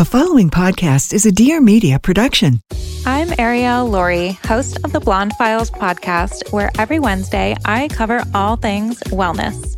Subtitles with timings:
[0.00, 2.62] The following podcast is a Dear Media production.
[3.04, 8.56] I'm Ariel Laurie, host of the Blonde Files podcast, where every Wednesday I cover all
[8.56, 9.76] things wellness.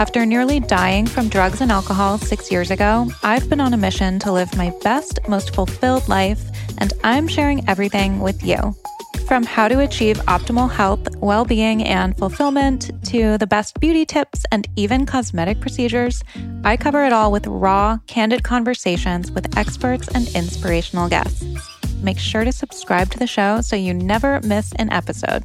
[0.00, 4.18] After nearly dying from drugs and alcohol six years ago, I've been on a mission
[4.18, 6.42] to live my best, most fulfilled life,
[6.78, 8.74] and I'm sharing everything with you.
[9.30, 14.44] From how to achieve optimal health, well being, and fulfillment to the best beauty tips
[14.50, 16.24] and even cosmetic procedures,
[16.64, 21.44] I cover it all with raw, candid conversations with experts and inspirational guests.
[22.02, 25.44] Make sure to subscribe to the show so you never miss an episode.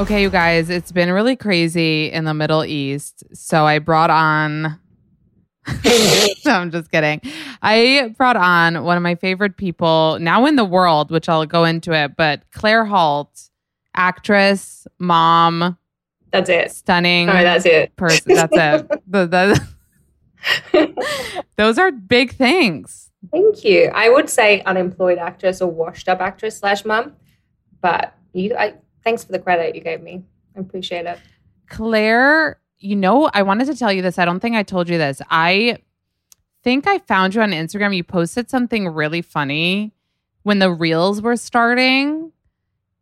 [0.00, 3.22] Okay, you guys, it's been really crazy in the Middle East.
[3.34, 4.80] So I brought on.
[6.46, 7.20] no, I'm just kidding.
[7.60, 11.64] I brought on one of my favorite people now in the world, which I'll go
[11.64, 13.50] into it, but Claire Holt,
[13.94, 15.76] actress, mom.
[16.30, 16.72] That's it.
[16.72, 17.28] Stunning.
[17.28, 17.94] Sorry, that's it.
[17.96, 18.36] Person.
[18.36, 18.88] That's it.
[19.06, 19.26] the,
[20.72, 23.10] the, those are big things.
[23.30, 23.90] Thank you.
[23.92, 27.16] I would say unemployed actress or washed up actress slash mom,
[27.82, 30.22] but you, I, thanks for the credit you gave me.
[30.56, 31.18] I appreciate it.
[31.68, 34.18] Claire, you know, I wanted to tell you this.
[34.18, 35.22] I don't think I told you this.
[35.30, 35.78] I
[36.62, 37.94] think I found you on Instagram.
[37.94, 39.92] You posted something really funny
[40.42, 42.32] when the reels were starting.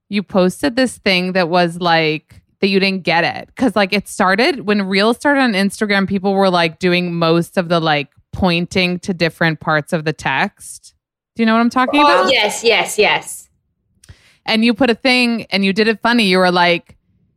[0.09, 3.55] You posted this thing that was like, that you didn't get it.
[3.55, 7.69] Cause like it started when reels started on Instagram, people were like doing most of
[7.69, 10.95] the like pointing to different parts of the text.
[11.37, 12.33] Do you know what I'm talking oh, about?
[12.33, 13.48] Yes, yes, yes
[14.49, 16.25] and you put a thing and you did it funny.
[16.25, 16.97] You were like,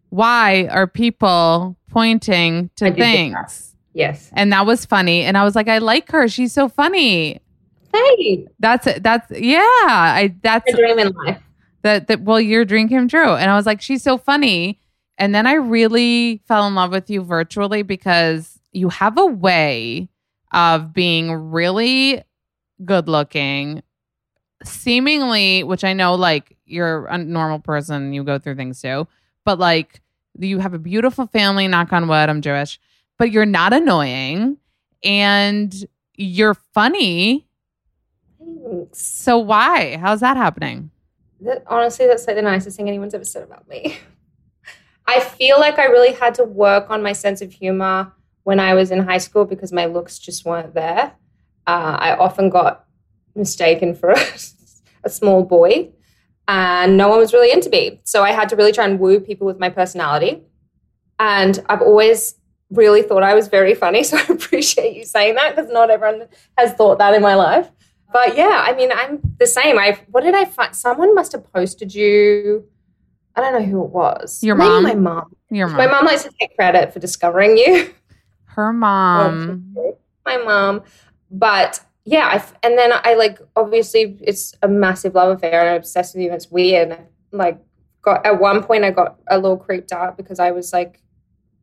[0.09, 3.75] why are people pointing to things?
[3.93, 4.29] Yes.
[4.33, 5.21] And that was funny.
[5.21, 6.27] And I was like, I like her.
[6.27, 7.41] She's so funny.
[7.93, 8.47] Hey.
[8.59, 9.03] That's it.
[9.03, 9.59] That's yeah.
[9.59, 11.41] I that's a dream in life.
[11.81, 13.35] That that well, your dream came true.
[13.35, 14.79] And I was like, she's so funny.
[15.17, 20.09] And then I really fell in love with you virtually because you have a way
[20.53, 22.23] of being really
[22.83, 23.83] good looking,
[24.63, 29.07] seemingly, which I know like you're a normal person, you go through things too,
[29.45, 30.01] but like
[30.37, 32.79] you have a beautiful family, knock on wood, I'm Jewish,
[33.17, 34.57] but you're not annoying
[35.03, 35.73] and
[36.15, 37.47] you're funny.
[38.39, 39.05] Thanks.
[39.05, 39.97] So why?
[39.97, 40.91] How's that happening?
[41.41, 43.97] That, honestly, that's like the nicest thing anyone's ever said about me.
[45.07, 48.73] I feel like I really had to work on my sense of humor when I
[48.73, 51.13] was in high school because my looks just weren't there.
[51.67, 52.85] Uh, I often got
[53.35, 54.25] mistaken for a,
[55.03, 55.89] a small boy,
[56.47, 58.01] and no one was really into me.
[58.03, 60.41] So I had to really try and woo people with my personality.
[61.19, 62.35] And I've always
[62.71, 64.03] really thought I was very funny.
[64.11, 67.69] So I appreciate you saying that because not everyone has thought that in my life.
[68.11, 69.77] But yeah, I mean, I'm the same.
[69.77, 70.75] I what did I find?
[70.75, 72.67] Someone must have posted you.
[73.35, 74.43] I don't know who it was.
[74.43, 74.83] Your Maybe mom.
[74.83, 75.35] My mom.
[75.49, 75.77] Your mom.
[75.77, 77.93] My mom likes to take credit for discovering you.
[78.45, 79.73] Her mom.
[80.25, 80.83] my mom.
[81.29, 85.77] But yeah, I, and then I like obviously it's a massive love affair and I'm
[85.77, 86.29] obsessed with you.
[86.29, 86.97] And it's weird.
[87.31, 87.59] Like
[88.01, 91.01] got at one point I got a little creeped out because I was like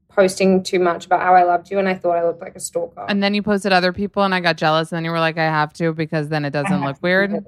[0.08, 2.60] posting too much about how I loved you and I thought I looked like a
[2.60, 3.04] stalker.
[3.08, 5.38] And then you posted other people and I got jealous and then you were like,
[5.38, 7.44] I have to because then it doesn't look weird.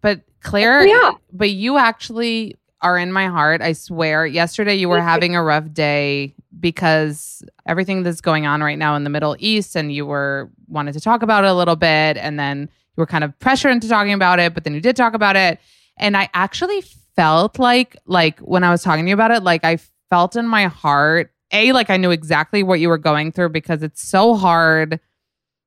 [0.00, 1.12] But Claire, yeah.
[1.32, 3.60] but you actually are in my heart.
[3.60, 4.26] I swear.
[4.26, 9.04] Yesterday you were having a rough day because everything that's going on right now in
[9.04, 12.38] the Middle East and you were wanted to talk about it a little bit and
[12.38, 15.14] then you were kind of pressured into talking about it, but then you did talk
[15.14, 15.60] about it.
[15.96, 16.82] And I actually
[17.16, 19.78] felt like like when I was talking to you about it, like I
[20.08, 23.82] felt in my heart, A, like I knew exactly what you were going through because
[23.82, 25.00] it's so hard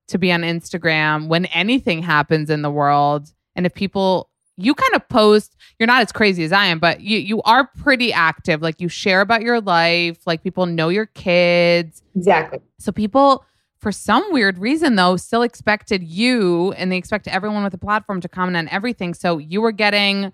[0.07, 3.31] to be on Instagram when anything happens in the world.
[3.55, 7.01] And if people you kind of post you're not as crazy as i am but
[7.01, 11.05] you you are pretty active like you share about your life like people know your
[11.07, 13.45] kids exactly so people
[13.77, 18.21] for some weird reason though still expected you and they expect everyone with a platform
[18.21, 20.31] to comment on everything so you were getting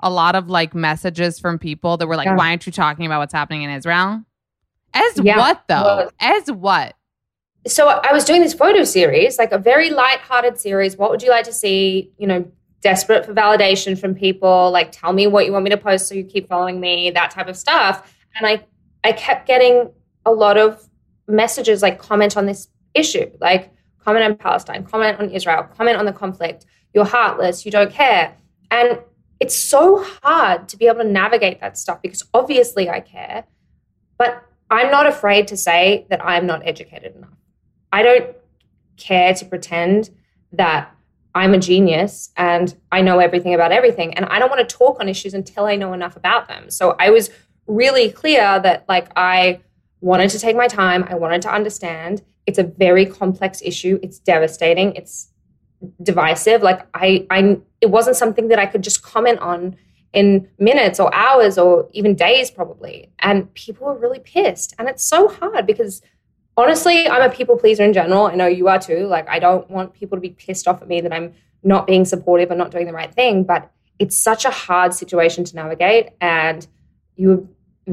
[0.00, 2.36] a lot of like messages from people that were like yeah.
[2.36, 4.22] why aren't you talking about what's happening in israel
[4.92, 5.38] as yeah.
[5.38, 6.94] what though well, as what
[7.66, 10.96] so I was doing this photo series, like a very light-hearted series.
[10.96, 12.12] What would you like to see?
[12.16, 12.52] You know,
[12.86, 16.14] desperate for validation from people, like tell me what you want me to post so
[16.14, 18.14] you keep following me, that type of stuff.
[18.36, 18.64] And I
[19.02, 19.90] I kept getting
[20.24, 20.88] a lot of
[21.26, 23.28] messages like comment on this issue.
[23.40, 26.64] Like comment on Palestine, comment on Israel, comment on the conflict.
[26.94, 28.36] You're heartless, you don't care.
[28.70, 29.00] And
[29.40, 33.44] it's so hard to be able to navigate that stuff because obviously I care,
[34.16, 37.36] but I'm not afraid to say that I'm not educated enough.
[37.92, 38.36] I don't
[38.96, 40.10] care to pretend
[40.52, 40.95] that
[41.36, 44.14] I'm a genius and I know everything about everything.
[44.14, 46.70] And I don't want to talk on issues until I know enough about them.
[46.70, 47.28] So I was
[47.66, 49.60] really clear that, like, I
[50.00, 52.22] wanted to take my time, I wanted to understand.
[52.46, 55.28] It's a very complex issue, it's devastating, it's
[56.02, 56.62] divisive.
[56.62, 59.76] Like, I, I, it wasn't something that I could just comment on
[60.14, 63.10] in minutes or hours or even days, probably.
[63.18, 64.74] And people were really pissed.
[64.78, 66.00] And it's so hard because
[66.56, 68.26] honestly, I'm a people pleaser in general.
[68.26, 69.06] I know you are too.
[69.06, 72.04] Like, I don't want people to be pissed off at me that I'm not being
[72.04, 73.44] supportive and not doing the right thing.
[73.44, 76.10] But it's such a hard situation to navigate.
[76.20, 76.66] And
[77.16, 77.44] you were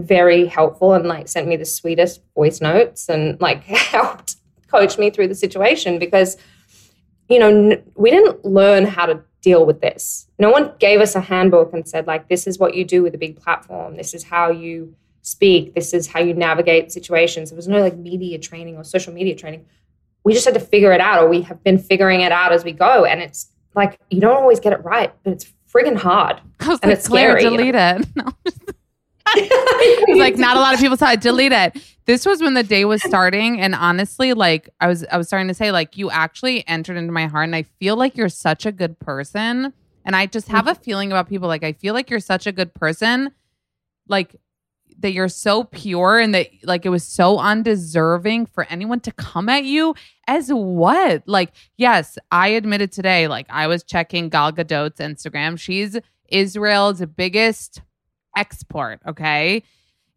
[0.01, 4.37] very helpful and like sent me the sweetest voice notes and like helped
[4.67, 6.37] coach me through the situation because,
[7.29, 10.27] you know, we didn't learn how to deal with this.
[10.39, 13.13] No one gave us a handbook and said, like, this is what you do with
[13.13, 13.95] a big platform.
[13.95, 15.73] This is how you speak.
[15.73, 17.49] This is how you navigate situations.
[17.49, 19.65] There was no like media training or social media training.
[20.23, 22.63] We just had to figure it out, or we have been figuring it out as
[22.63, 23.05] we go.
[23.05, 26.39] And it's like you don't always get it right, but it's friggin' hard.
[26.59, 27.57] I was and like, it's Claire, scary.
[27.57, 28.07] delete it.
[28.15, 28.25] No,
[29.25, 31.21] I like, not a lot of people saw it.
[31.21, 31.81] Delete it.
[32.05, 35.47] This was when the day was starting, and honestly, like I was, I was starting
[35.47, 38.65] to say, like you actually entered into my heart, and I feel like you're such
[38.65, 39.73] a good person.
[40.05, 42.51] And I just have a feeling about people, like I feel like you're such a
[42.51, 43.31] good person,
[44.09, 44.35] like
[45.03, 49.47] that you're so pure, and that like it was so undeserving for anyone to come
[49.47, 49.93] at you
[50.27, 51.21] as what?
[51.27, 55.59] Like, yes, I admitted today, like I was checking Gal Gadot's Instagram.
[55.59, 55.97] She's
[56.29, 57.81] Israel's biggest
[58.35, 59.61] export, okay?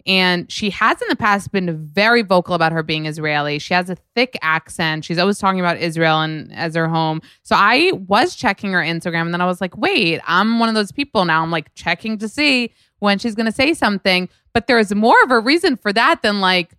[0.07, 3.59] And she has in the past been very vocal about her being Israeli.
[3.59, 5.05] She has a thick accent.
[5.05, 7.21] She's always talking about Israel and as her home.
[7.43, 10.77] So I was checking her Instagram and then I was like, wait, I'm one of
[10.77, 11.43] those people now.
[11.43, 14.29] I'm like checking to see when she's going to say something.
[14.57, 16.79] But there's more of a reason for that than like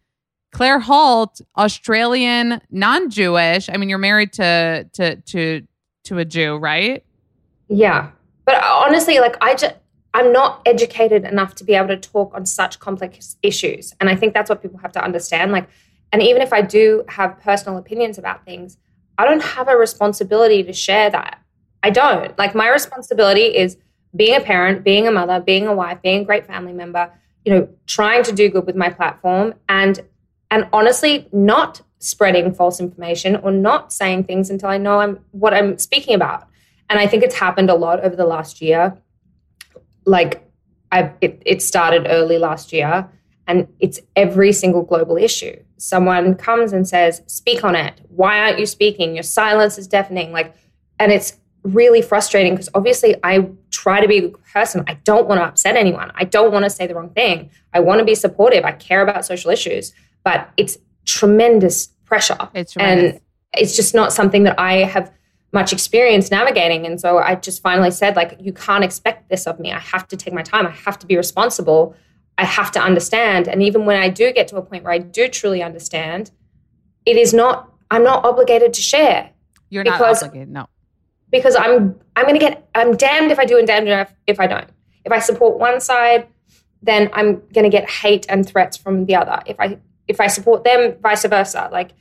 [0.51, 3.69] Claire Holt, Australian, non-Jewish.
[3.69, 5.62] I mean, you're married to to to
[6.06, 7.06] to a Jew, right?
[7.68, 8.09] Yeah.
[8.45, 9.75] But uh, honestly, like I just
[10.15, 13.94] I'm not educated enough to be able to talk on such complex issues.
[14.00, 15.51] And I think that's what people have to understand.
[15.51, 15.69] Like,
[16.12, 18.80] and even if I do have personal opinions about things,
[19.19, 21.44] I don't have a responsibility to share that.
[21.83, 22.35] I don't.
[22.39, 23.77] Like my responsibility is
[24.15, 27.12] being a parent, being a mother, being a wife, being a great family member,
[27.47, 30.01] you know, trying to do good with my platform and
[30.51, 35.53] and honestly not spreading false information or not saying things until I know I'm what
[35.53, 36.45] I'm speaking about.
[36.89, 38.97] And I think it's happened a lot over the last year
[40.05, 40.45] like
[40.91, 43.09] I it, it started early last year
[43.47, 45.55] and it's every single global issue.
[45.77, 48.01] Someone comes and says, "Speak on it.
[48.09, 49.13] Why aren't you speaking?
[49.15, 50.53] Your silence is deafening." Like
[50.99, 51.38] and it's
[51.74, 54.84] really frustrating because obviously I try to be a good person.
[54.88, 56.12] I don't want to upset anyone.
[56.16, 57.50] I don't want to say the wrong thing.
[57.74, 58.64] I want to be supportive.
[58.64, 59.94] I care about social issues,
[60.24, 62.38] but it's tremendous pressure.
[62.54, 63.14] It's tremendous.
[63.14, 63.22] and
[63.54, 65.12] it's just not something that I have
[65.54, 66.86] much experience navigating.
[66.86, 69.72] And so I just finally said, like, you can't expect this of me.
[69.72, 70.68] I have to take my time.
[70.68, 71.96] I have to be responsible.
[72.38, 73.48] I have to understand.
[73.48, 76.31] And even when I do get to a point where I do truly understand,
[77.06, 79.31] it is not, I'm not obligated to share
[79.69, 80.50] You're not obligated.
[80.50, 80.68] No.
[81.31, 84.48] Because I'm I'm gonna get I'm damned if I do and damned if, if I
[84.48, 84.69] don't.
[85.06, 86.28] If I support one side,
[86.81, 89.40] then I'm gonna get hate and threats from the other.
[89.46, 91.69] If I if I support them, vice versa.
[91.72, 91.92] Like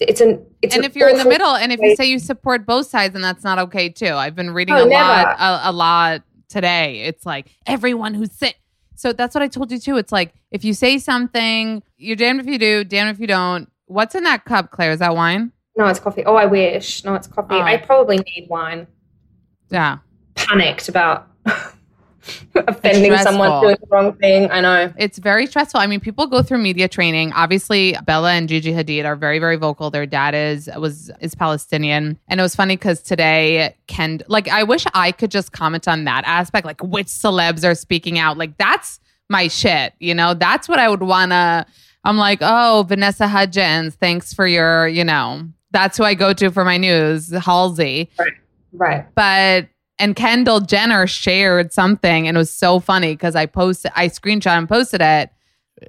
[0.00, 2.18] it's an it's and an if you're in the middle and if you say you
[2.18, 5.04] support both sides then that's not okay too i've been reading Oh, a never.
[5.04, 8.56] lot a, a lot today it's like everyone who's sick
[8.96, 12.40] so that's what i told you too it's like if you say something you're damned
[12.40, 15.52] if you do damned if you don't what's in that cup claire is that wine
[15.76, 16.24] No, it's coffee.
[16.24, 17.04] Oh, I wish.
[17.04, 17.54] No, it's coffee.
[17.54, 17.60] Oh.
[17.60, 17.86] I ah.
[17.86, 18.86] probably need wine.
[19.70, 19.98] yeah
[20.34, 21.28] Panicked about
[22.54, 24.50] offending someone doing the wrong thing.
[24.50, 24.92] I know.
[24.96, 25.80] it's very stressful.
[25.80, 27.32] I mean, people go through media training.
[27.32, 29.90] Obviously, Bella and Gigi Hadid are very, very vocal.
[29.90, 34.62] Their dad is was is Palestinian, and it was funny because today, Ken, like, I
[34.62, 38.38] wish I could just comment on that aspect, like which celebs are speaking out.
[38.38, 39.94] Like, that's my shit.
[39.98, 41.66] You know, that's what I would wanna.
[42.04, 46.50] I'm like, oh, Vanessa Hudgens, thanks for your, you know, that's who I go to
[46.50, 48.32] for my news, Halsey Right.
[48.72, 49.14] Right.
[49.14, 54.08] but and Kendall Jenner shared something and it was so funny because I posted I
[54.08, 55.30] screenshot and posted it.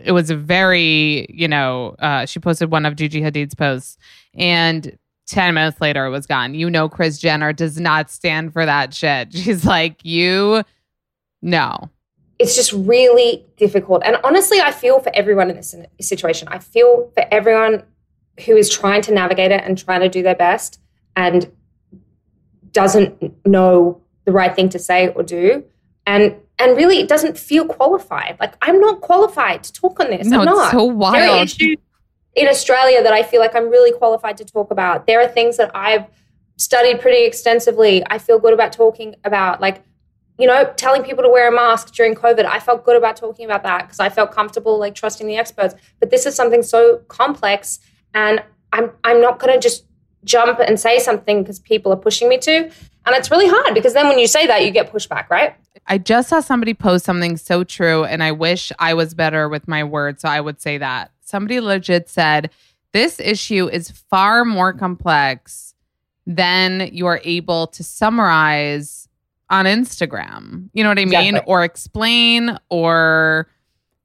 [0.04, 3.98] It was a very, you know, uh, she posted one of Gigi Hadid's posts
[4.34, 6.54] and 10 minutes later it was gone.
[6.54, 9.34] You know Kris Jenner does not stand for that shit.
[9.38, 10.64] She's like, you
[11.42, 11.90] no.
[12.40, 14.02] it's just really difficult.
[14.06, 16.48] And honestly, I feel for everyone in this situation.
[16.50, 17.84] I feel for everyone
[18.46, 20.80] who is trying to navigate it and trying to do their best
[21.16, 21.52] and
[22.72, 25.64] doesn't know the right thing to say or do.
[26.06, 28.38] And and really it doesn't feel qualified.
[28.40, 30.28] Like i'm not qualified to talk on this.
[30.28, 30.72] No, i'm not.
[30.72, 31.78] so There are issues
[32.36, 35.08] in australia that i feel like i'm really qualified to talk about.
[35.08, 36.06] There are things that i've
[36.58, 38.04] studied pretty extensively.
[38.10, 39.84] I feel good about talking about like
[40.38, 42.46] you know telling people to wear a mask during covid.
[42.46, 45.76] I felt good about talking about that because i felt comfortable like trusting the experts.
[46.00, 47.80] But this is something so complex
[48.16, 48.44] and
[48.74, 49.86] i'm i'm not going to just
[50.24, 52.64] jump and say something because people are pushing me to
[53.06, 55.56] and it's really hard because then when you say that you get pushback right
[55.88, 59.68] I just saw somebody post something so true, and I wish I was better with
[59.68, 61.12] my words, so I would say that.
[61.22, 62.50] Somebody legit said,
[62.92, 65.76] This issue is far more complex
[66.26, 69.08] than you are able to summarize
[69.50, 70.70] on Instagram.
[70.74, 71.36] You know what I mean?
[71.36, 71.52] Exactly.
[71.52, 73.48] Or explain, or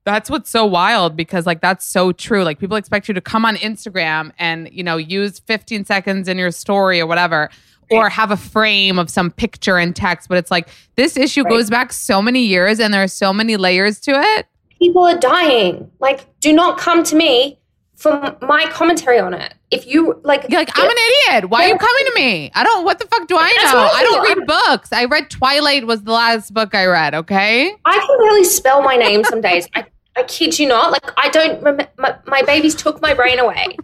[0.05, 2.43] that's what's so wild because, like, that's so true.
[2.43, 6.39] Like, people expect you to come on Instagram and, you know, use 15 seconds in
[6.39, 7.51] your story or whatever
[7.91, 10.29] or have a frame of some picture and text.
[10.29, 11.51] But it's like this issue Right.
[11.51, 14.47] goes back so many years and there are so many layers to it.
[14.79, 17.59] people are dying like do not come to me
[18.01, 21.51] for my commentary on it if you like You're like, I'm an idiot.
[21.51, 22.51] Why are you coming to me?
[22.55, 23.79] I don't, what the fuck do I know?
[23.79, 24.91] I I don't read books.
[24.91, 27.75] I read Twilight was the last book I read, okay?
[27.85, 29.69] I can barely spell my name some days.
[29.75, 29.85] I,
[30.17, 30.93] I kid you not.
[30.93, 31.89] Like, I don't remember.
[31.99, 33.77] My, my babies took my brain away.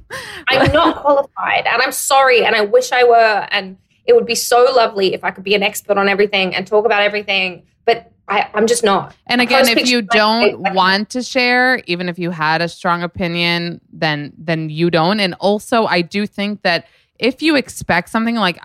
[0.49, 2.42] I'm not qualified and I'm sorry.
[2.42, 3.46] And I wish I were.
[3.50, 6.66] And it would be so lovely if I could be an expert on everything and
[6.66, 7.64] talk about everything.
[7.85, 9.14] But I, I'm just not.
[9.26, 13.02] And again, if you don't like- want to share, even if you had a strong
[13.02, 15.21] opinion, then then you don't.
[15.21, 16.87] And also, I do think that
[17.18, 18.59] if you expect something like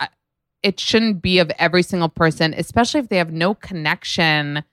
[0.63, 4.63] it shouldn't be of every single person, especially if they have no connection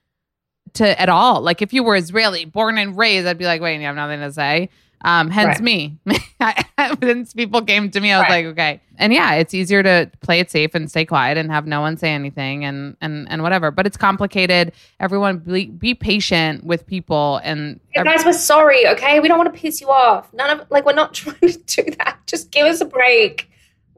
[0.74, 1.40] to at all.
[1.40, 4.20] Like if you were Israeli, born and raised, I'd be like, wait, you have nothing
[4.20, 4.68] to say.
[5.02, 5.62] Um, hence Right.
[5.62, 5.98] me.
[7.02, 8.44] Since people came to me, I was Right.
[8.44, 8.80] like, okay.
[8.98, 11.96] And yeah, it's easier to play it safe and stay quiet and have no one
[11.96, 13.70] say anything and and and whatever.
[13.70, 14.72] But it's complicated.
[14.98, 19.20] Everyone be, be patient with people and Hey, guys, we're sorry, okay?
[19.20, 20.32] We don't want to piss you off.
[20.32, 22.18] None of like we're not trying to do that.
[22.26, 23.48] Just give us a break.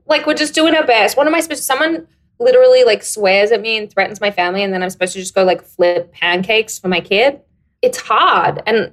[0.06, 1.16] Like we're just doing our best.
[1.16, 2.06] What am I supposed to someone
[2.38, 5.34] literally like swears at me and threatens my family and then I'm supposed to just
[5.34, 7.40] go like flip pancakes for my kid?
[7.80, 8.62] It's hard.
[8.66, 8.92] And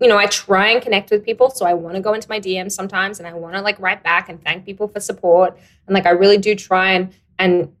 [0.00, 1.50] you know, I try and connect with people.
[1.50, 4.02] So I want to go into my DMs sometimes and I want to like write
[4.02, 5.58] back and thank people for support.
[5.86, 7.72] And like I really do try and and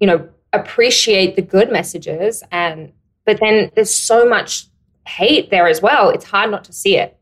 [0.00, 2.92] you know, appreciate the good messages and
[3.24, 4.66] but then there's so much
[5.06, 6.10] hate there as well.
[6.10, 7.18] It's hard not to see it.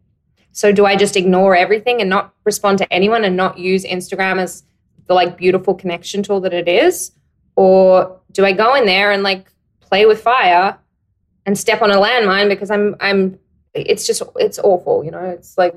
[0.52, 4.38] So do I just ignore everything and not respond to anyone and not use Instagram
[4.38, 4.62] as
[5.06, 7.12] the like beautiful connection tool that it is?
[7.56, 10.78] Or do I go in there and like play with fire
[11.46, 13.38] and step on a landmine because I'm I'm
[13.74, 15.24] it's just it's awful, you know?
[15.24, 15.74] It's like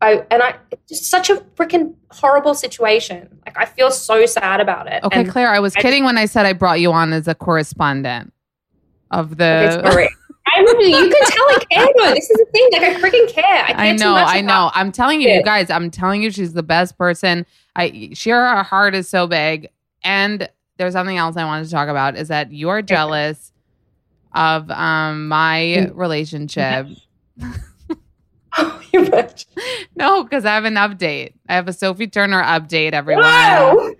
[0.00, 3.40] I and I it's just such a freaking horrible situation.
[3.46, 5.02] Like I feel so sad about it.
[5.04, 7.28] Okay, And- Claire, I was I- kidding when I said I brought you on as
[7.28, 8.32] a correspondent
[9.10, 9.90] of Okay, the.
[9.90, 10.08] sorry.
[10.56, 12.14] I really, you can tell I care though.
[12.14, 12.68] This is the thing.
[12.72, 13.44] Like I freaking care.
[13.64, 14.70] I, care I know, I know.
[14.74, 17.44] I'm telling you, you guys, I'm telling you, she's the best person.
[17.76, 19.68] I she her heart is so big.
[20.04, 23.52] And there's something else I wanted to talk about is that you're jealous
[24.34, 25.92] of um my Mm.
[25.94, 26.86] relationship.
[28.56, 29.46] Oh, you bitch.
[29.96, 31.34] No, because I have an update.
[31.48, 33.24] I have a Sophie Turner update, everyone.
[33.24, 33.94] Wow.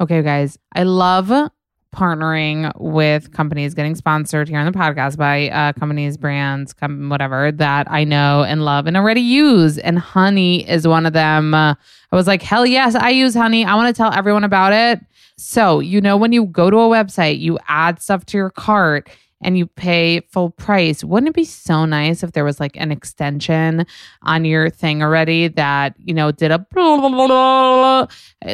[0.00, 1.50] Okay, guys, I love
[1.94, 7.50] partnering with companies, getting sponsored here on the podcast by uh, companies, brands, com- whatever
[7.52, 9.78] that I know and love and already use.
[9.78, 11.54] And Honey is one of them.
[11.54, 11.74] Uh,
[12.12, 13.64] I was like, hell yes, I use Honey.
[13.64, 15.00] I want to tell everyone about it.
[15.36, 19.08] So, you know, when you go to a website, you add stuff to your cart
[19.40, 21.04] and you pay full price.
[21.04, 23.86] Wouldn't it be so nice if there was like an extension
[24.22, 28.06] on your thing already that, you know, did a blah, blah, blah,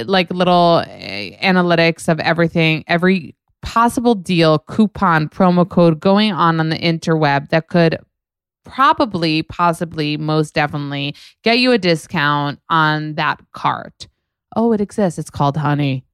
[0.05, 6.69] like little uh, analytics of everything, every possible deal, coupon, promo code going on on
[6.69, 7.99] the interweb that could
[8.65, 14.07] probably, possibly, most definitely get you a discount on that cart.
[14.57, 15.19] Oh, it exists.
[15.19, 16.05] It's called Honey.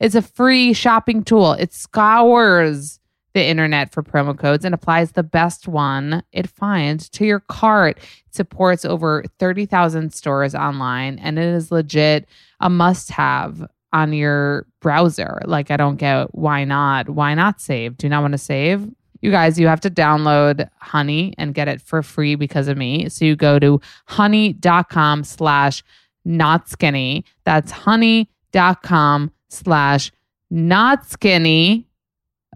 [0.00, 1.52] It's a free shopping tool.
[1.52, 2.98] It scours
[3.34, 7.98] the internet for promo codes and applies the best one it finds to your cart.
[7.98, 12.26] It supports over 30,000 stores online and it is legit
[12.60, 15.40] a must have on your browser.
[15.44, 17.10] Like, I don't get why not?
[17.10, 17.96] Why not save?
[17.96, 18.88] Do not want to save?
[19.20, 23.08] You guys, you have to download Honey and get it for free because of me.
[23.08, 25.84] So you go to honey.com slash
[26.24, 27.24] not skinny.
[27.44, 30.12] That's honey.com slash
[30.50, 31.86] not skinny.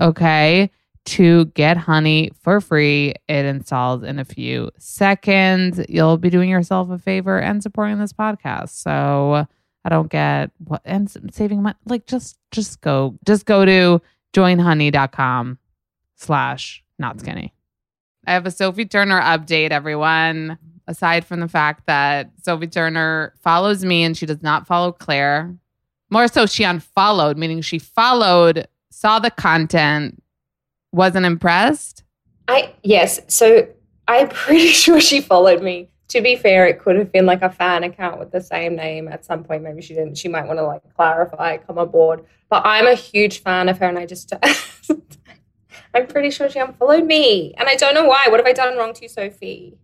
[0.01, 0.71] Okay.
[1.07, 3.15] to get honey for free.
[3.29, 5.81] It installs in a few seconds.
[5.89, 8.71] You'll be doing yourself a favor and supporting this podcast.
[8.71, 9.47] So
[9.85, 11.77] I don't get what and saving money.
[11.85, 14.03] Like just just go just go to
[14.35, 15.59] joinhoney.com
[16.17, 17.53] slash not skinny.
[18.27, 20.59] I have a Sophie Turner update, everyone.
[20.89, 25.55] Aside from the fact that Sophie Turner follows me and she does not follow Claire.
[26.11, 30.23] More so, she unfollowed, meaning she followed, saw the content,
[30.91, 32.03] wasn't impressed.
[32.49, 33.21] I yes.
[33.29, 33.69] So
[34.09, 35.91] I'm pretty sure she followed me.
[36.09, 39.09] To be fair, it could have been like a fan account with the same name
[39.09, 39.65] at some point.
[39.65, 40.17] Maybe she didn't.
[40.17, 42.25] She might want to like clarify, come aboard.
[42.49, 44.33] But I'm a huge fan of her, and I just
[45.95, 48.27] I'm pretty sure she unfollowed me, and I don't know why.
[48.29, 49.77] What have I done wrong to you, Sophie?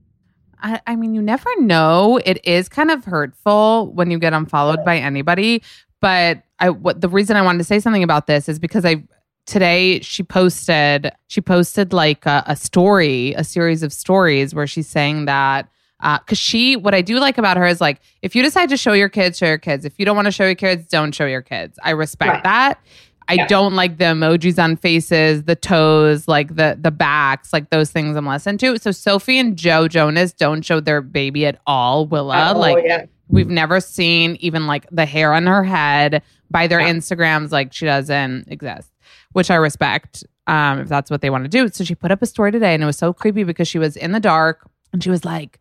[0.63, 2.21] I, I mean, you never know.
[2.25, 5.63] It is kind of hurtful when you get unfollowed by anybody.
[6.03, 9.03] But I, what the reason I wanted to say something about this is because I
[9.47, 14.87] today she posted she posted like a, a story, a series of stories where she's
[14.89, 15.69] saying that
[15.99, 18.77] because uh, she what i do like about her is like if you decide to
[18.77, 21.13] show your kids show your kids if you don't want to show your kids don't
[21.15, 22.43] show your kids i respect Right.
[22.43, 22.81] that
[23.29, 23.47] i Yeah.
[23.47, 28.17] don't like the emojis on faces the toes like the the backs like those things
[28.17, 32.53] i'm less into so sophie and joe jonas don't show their baby at all willa
[32.53, 33.05] oh, like yeah.
[33.33, 36.23] We've never seen even like the hair on her head.
[36.51, 36.91] By their Yeah.
[36.93, 38.91] instagrams like she doesn't exist
[39.33, 41.69] which i respect um if that's what they want to do.
[41.69, 43.97] So she put up a story today and it was so creepy because she was
[43.97, 45.59] in the dark and she was like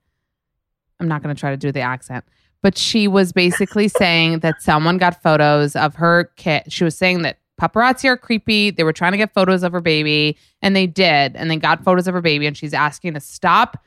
[1.00, 2.26] i'm not going to try to do the accent
[2.62, 7.22] but she was basically saying that someone got photos of her kid she was saying
[7.22, 8.72] that paparazzi are creepy.
[8.72, 11.84] They were trying to get photos of her baby and they did and they got
[11.84, 13.82] photos of her baby and she's asking to stop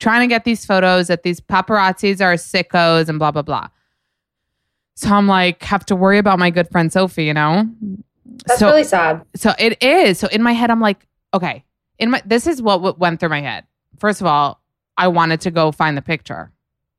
[0.00, 3.68] trying to get these photos that these paparazzis are sickos and blah blah blah.
[4.94, 7.68] So I'm like, have to worry about my good friend Sophie, you know?
[8.46, 9.22] That's so really sad.
[9.34, 10.18] so it is.
[10.18, 11.64] So in my head, I'm like, okay,
[11.98, 13.64] in my this is what, what went through my head.
[13.98, 14.60] First of all,
[14.96, 16.50] I wanted to go find the picture.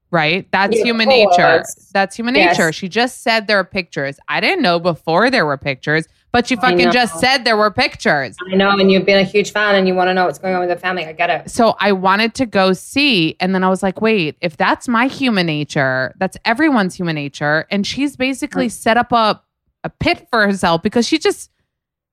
[0.10, 0.48] Right?
[0.54, 1.64] That's Yeah, human nature.
[1.92, 2.58] That's human Yes.
[2.58, 2.72] nature.
[2.72, 4.20] She just said there are pictures.
[4.30, 8.36] I didn't know before there were pictures, but you fucking just said there were pictures.
[8.52, 10.54] I know, and you've been a huge fan, and you want to know what's going
[10.54, 11.06] on with the family.
[11.06, 11.50] I get it.
[11.50, 15.08] so I wanted to go see, and then I was like, wait, if that's my
[15.08, 17.66] human nature, that's everyone's human nature.
[17.72, 19.42] And she's basically set up a,
[19.84, 21.50] a pit for herself because she just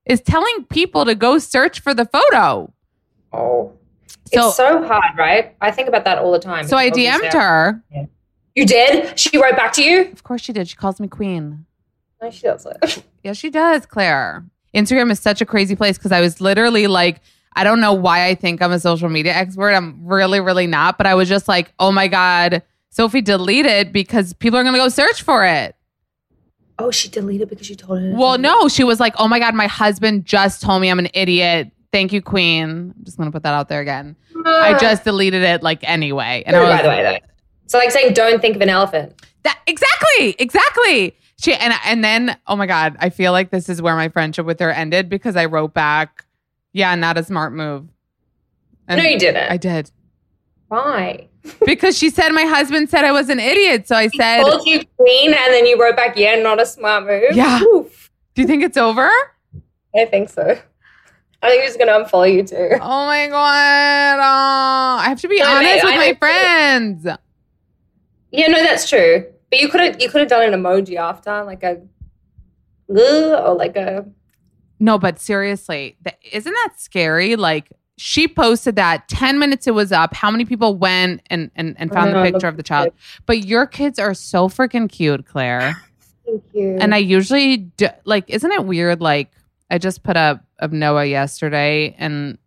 [0.07, 2.72] is telling people to go search for the photo.
[3.33, 3.72] Oh,
[4.33, 5.55] So- it's so hard, right?
[5.61, 6.66] I think about that all the time.
[6.68, 7.83] So I DM'd her.
[8.55, 9.18] You did?
[9.18, 10.03] She wrote back to you?
[10.12, 10.68] Of course she did.
[10.68, 11.66] She calls me queen.
[12.25, 13.05] No, she doesn't.
[13.23, 14.45] Yeah, she does, Claire.
[14.75, 17.23] Instagram is such a crazy place because I was literally like,
[17.57, 19.71] I don't know why I think I'm a social media expert.
[19.71, 20.99] I'm really, really not.
[20.99, 24.79] But I was just like, oh my God, Sophie deleted because people are going to
[24.79, 25.75] go search for it.
[26.79, 28.11] Oh, she deleted because you told her.
[28.11, 30.99] to Well, no, she was like, oh my God, my husband just told me I'm
[30.99, 31.71] an idiot.
[31.93, 32.93] Thank you, Queen.
[32.95, 34.17] I'm just going to put that out there again.
[34.45, 34.79] I Ah.
[34.79, 36.43] just deleted it like anyway.
[36.45, 37.27] And I was by the way, though.
[37.69, 39.15] So, like saying, don't think of an elephant.
[39.45, 41.17] That exactly, exactly.
[41.40, 44.47] She and and then oh my god, I feel like this is where my friendship
[44.47, 46.25] with her ended because I wrote back,
[46.73, 47.88] yeah, not a smart move.
[48.88, 49.51] And no, you didn't.
[49.51, 49.90] I did
[50.68, 51.29] Why?
[51.66, 53.88] because she said my husband said I was an idiot.
[53.88, 57.07] So I said, Called you queen, and then you wrote back, yeah, not a smart
[57.07, 57.35] move.
[57.37, 57.61] Yeah.
[57.62, 58.11] Oof.
[58.35, 59.11] "Do you think it's over?"
[59.97, 60.59] I think so.
[61.42, 62.70] I think he's going to unfollow you too.
[62.81, 67.07] Oh my god, oh, I have to be No, honest I- with I my friends.
[68.31, 69.27] Yeah, no, that's true.
[69.55, 71.81] But you could have you could have done an emoji after, like a
[72.88, 74.05] or like a
[74.81, 77.37] No, but seriously, th- isn't that scary?
[77.37, 80.12] Like she posted that 10 minutes it was up.
[80.12, 82.93] How many people went and and, and found the uh-huh, picture of the child?
[83.27, 85.77] But your kids are so freaking cute, Claire.
[86.27, 86.77] thank you.
[86.81, 89.01] And I usually do, like, isn't it weird?
[89.01, 89.31] Like,
[89.71, 92.38] I just put up of Noah yesterday, and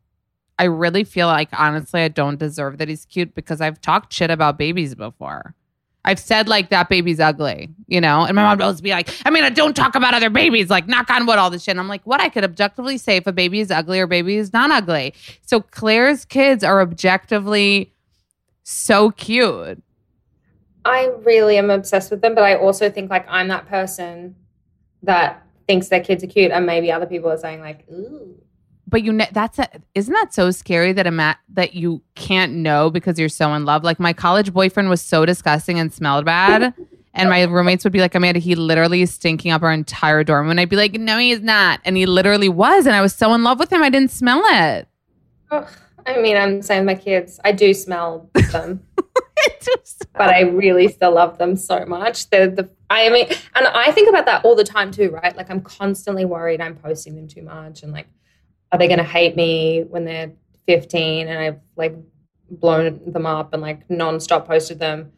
[0.60, 4.30] I really feel like honestly, I don't deserve that he's cute because I've talked shit
[4.30, 5.56] about babies before.
[6.06, 9.30] I've said like that baby's ugly, you know, and my mom will be like, I
[9.30, 11.74] mean, I don't talk about other babies, like knock on wood, all this shit.
[11.74, 12.22] And I'm like, what?
[12.22, 15.14] I could objectively say if a baby is ugly or baby is not ugly.
[15.42, 17.92] So Claire's kids are objectively
[18.64, 19.84] so cute.
[20.86, 24.36] I really am obsessed with them, but I also think like I'm that person
[25.04, 28.42] that thinks their kids are cute, and maybe other people are saying like, "Ooh."
[28.88, 32.54] But you know that's a, isn't that so scary that a ma- that you can't
[32.54, 36.26] know because you're so in love like my college boyfriend was so disgusting and smelled
[36.26, 36.74] bad
[37.14, 40.50] and my roommates would be like amanda he literally is stinking up our entire dorm
[40.50, 43.34] and i'd be like no he's not and he literally was and i was so
[43.34, 44.88] in love with him i didn't smell it
[45.52, 45.68] Ugh.
[46.08, 47.40] I mean, I'm saying my kids.
[47.44, 48.82] I do smell them,
[50.14, 52.30] but I really still love them so much.
[52.30, 55.36] They're the I mean, and I think about that all the time too, right?
[55.36, 58.08] Like I'm constantly worried I'm posting them too much, and like
[58.72, 60.32] are they going to hate me when they're
[60.68, 61.96] 15 and I've like
[62.50, 65.12] blown them up and like non-stop posted them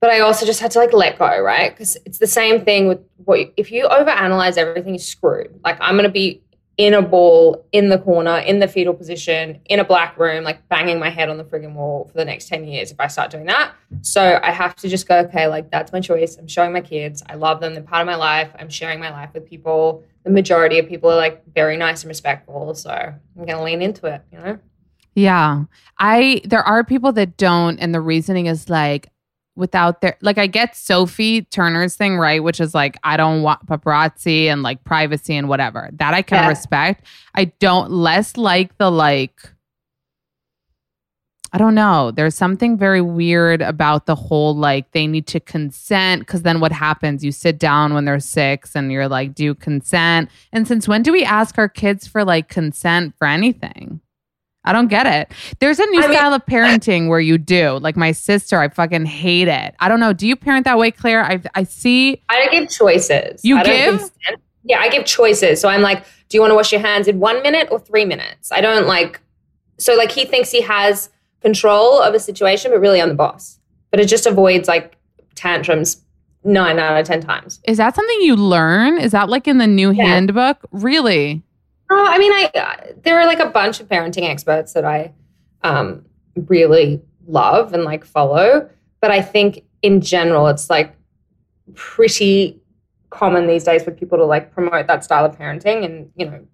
[0.00, 1.70] but I also just had to like let go, right?
[1.70, 5.60] Because it's the same thing with what you, if you overanalyze everything, you're screwed.
[5.62, 6.42] Like I'm gonna be
[6.80, 10.66] in a ball in the corner in the fetal position in a black room, like
[10.70, 13.30] banging my head on the frigging wall for the next ten years if I start
[13.30, 13.74] doing that.
[14.00, 16.38] So I have to just go, okay, like that's my choice.
[16.38, 17.22] I'm showing my kids.
[17.28, 17.74] I love them.
[17.74, 18.50] They're part of my life.
[18.58, 20.04] I'm sharing my life with people.
[20.24, 22.74] The majority of people are like very nice and respectful.
[22.74, 24.22] So I'm gonna lean into it.
[24.32, 24.58] You know.
[25.14, 25.64] Yeah.
[25.98, 29.10] I there are people that don't and the reasoning is like
[29.60, 33.66] without their like I get Sophie Turner's thing right, which is like I don't want
[33.66, 35.90] paparazzi and like privacy and whatever.
[35.92, 36.48] That I can Yeah.
[36.48, 37.06] respect.
[37.36, 39.38] I don't less like the like
[41.52, 42.12] I don't know.
[42.12, 46.70] There's something very weird about the whole like they need to consent because then what
[46.70, 47.24] happens?
[47.24, 50.30] You sit down when they're six and you're like, do you consent?
[50.52, 54.00] And since when do we ask our kids for like consent for anything?
[54.64, 55.32] I don't get it.
[55.58, 57.78] There's a new I mean- style of parenting where you do.
[57.80, 59.74] Like my sister, I fucking hate it.
[59.80, 60.12] I don't know.
[60.12, 61.24] Do you parent that way, Claire?
[61.24, 62.22] I I see.
[62.28, 63.40] I give choices.
[63.44, 64.10] You I give?
[64.64, 65.60] Yeah, I give choices.
[65.60, 68.04] So I'm like, do you want to wash your hands in one minute or three
[68.04, 68.52] minutes?
[68.52, 69.20] I don't like.
[69.78, 71.08] So like he thinks he has
[71.40, 73.58] control of a situation, but really I'm the boss.
[73.90, 74.96] But it just avoids like
[75.34, 76.02] tantrums
[76.44, 77.60] nine out of ten times.
[77.64, 78.98] Is that something you learn?
[78.98, 80.04] Is that like in the new Yeah.
[80.04, 80.58] handbook?
[80.70, 81.42] Really?
[81.90, 85.12] Oh, I mean, I uh, there are like a bunch of parenting experts that I
[85.62, 86.04] um,
[86.46, 88.68] really love and like follow,
[89.00, 90.94] but I think in general it's like
[91.74, 92.60] pretty
[93.10, 96.46] common these days for people to like promote that style of parenting and you know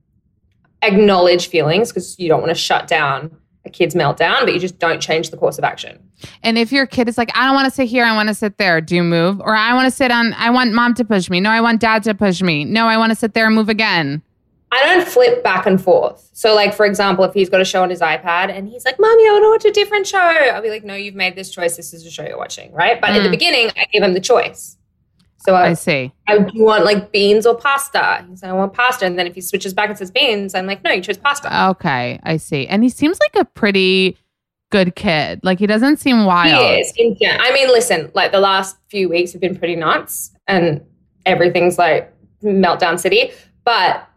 [0.83, 4.79] acknowledge feelings because you don't want to shut down a kid's meltdown, but you just
[4.79, 5.99] don't change the course of action.
[6.43, 8.35] And if your kid is like, I don't want to sit here, I want to
[8.35, 9.41] sit there, do you move?
[9.41, 11.41] Or I want to sit on, I want mom to push me.
[11.41, 12.65] No, I want dad to push me.
[12.65, 14.23] No, I want to sit there and move again.
[14.73, 16.29] I don't flip back and forth.
[16.33, 18.99] So, like for example, if he's got a show on his iPad and he's like,
[18.99, 21.51] "Mommy, I want to watch a different show," I'll be like, "No, you've made this
[21.51, 21.77] choice.
[21.77, 23.33] This is the show you're watching, right?" But in the Mm.
[23.33, 24.77] beginning, I give him the choice.
[25.39, 26.13] So I I, see.
[26.27, 28.25] I do you want like beans or pasta.
[28.29, 30.67] He's like, "I want pasta," and then if he switches back and says beans, I'm
[30.67, 32.67] like, "No, you chose pasta." Okay, I see.
[32.67, 34.17] And he seems like a pretty
[34.73, 35.39] good kid.
[35.45, 36.81] Like he doesn't seem he wild.
[36.81, 36.93] is.
[36.97, 40.81] In I mean, listen, like the last few weeks have been pretty nuts, and
[41.25, 43.31] everything's like meltdown city.
[43.65, 44.09] But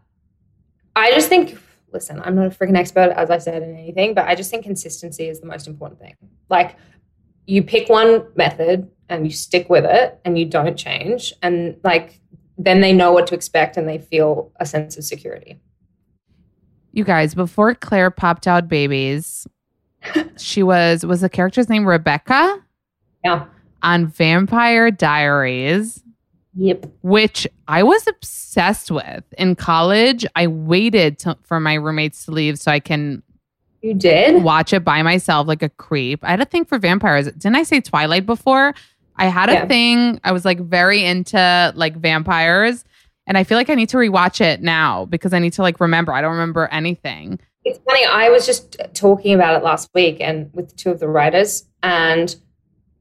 [0.96, 1.56] I just think,
[1.92, 4.64] listen, I'm not a freaking expert, as I said, in anything, but I just think
[4.64, 6.14] consistency is the most important thing.
[6.48, 6.76] Like,
[7.46, 11.32] you pick one method and you stick with it and you don't change.
[11.42, 12.20] And like,
[12.58, 15.58] then they know what to expect and they feel a sense of security.
[16.92, 19.46] You guys, before Claire popped out babies,
[20.36, 22.58] she was was the character's name Rebekah
[23.24, 23.46] Yeah.
[23.82, 26.02] on Vampire Diaries.
[26.56, 26.86] Yep.
[27.02, 30.26] which I was obsessed with in college.
[30.34, 33.22] I waited to, for my roommates to leave so I can
[33.82, 34.42] You did?
[34.42, 36.24] watch it by myself like a creep.
[36.24, 37.26] I had a thing for vampires.
[37.26, 38.74] Didn't I say Twilight before?
[39.16, 39.66] I had a Yeah.
[39.66, 40.20] thing.
[40.24, 42.84] I was like very into like vampires.
[43.26, 45.78] And I feel like I need to rewatch it now because I need to like
[45.78, 46.12] remember.
[46.12, 47.38] I don't remember anything.
[47.64, 48.04] It's funny.
[48.06, 52.34] I was just talking about it last week and with two of the writers, and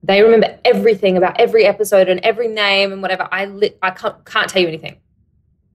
[0.03, 3.27] they remember everything about every episode and every name and whatever.
[3.31, 4.97] I li- I can't can't tell you anything.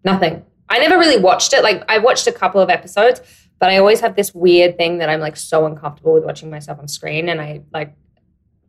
[0.05, 0.45] Nothing.
[0.69, 1.63] I never really watched it.
[1.63, 3.21] Like I watched a couple of episodes,
[3.59, 6.79] but I always have this weird thing that I'm like so uncomfortable with watching myself
[6.79, 7.95] on screen, and I like,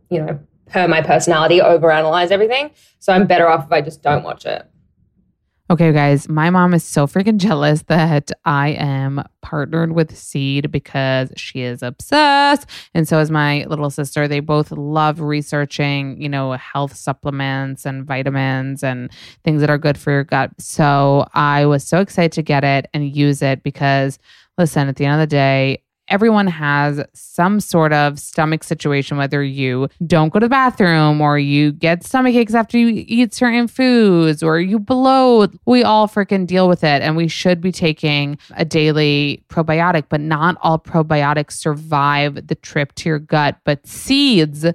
[0.10, 2.72] you know, per my personality, overanalyze everything.
[3.00, 4.70] So I'm better off if I just don't watch it.
[5.68, 11.32] Okay, guys, my mom is so freaking jealous that I am partnered with Seed because
[11.38, 12.70] she is obsessed.
[12.94, 14.28] And so is my little sister.
[14.28, 19.10] They both love researching, you know, health supplements and vitamins and
[19.44, 20.52] things that are good for your gut.
[20.60, 24.20] So I was so excited to get it and use it because,
[24.60, 29.44] listen, at the end of the day, everyone has some sort of stomach situation, whether
[29.44, 33.68] you don't go to the bathroom or you get stomach aches after you eat certain
[33.68, 35.54] foods or you bloat.
[35.66, 37.02] We all freaking deal with it.
[37.02, 42.94] And we should be taking a daily probiotic, but not all probiotics survive the trip
[42.96, 43.58] to your gut.
[43.64, 44.66] But seeds,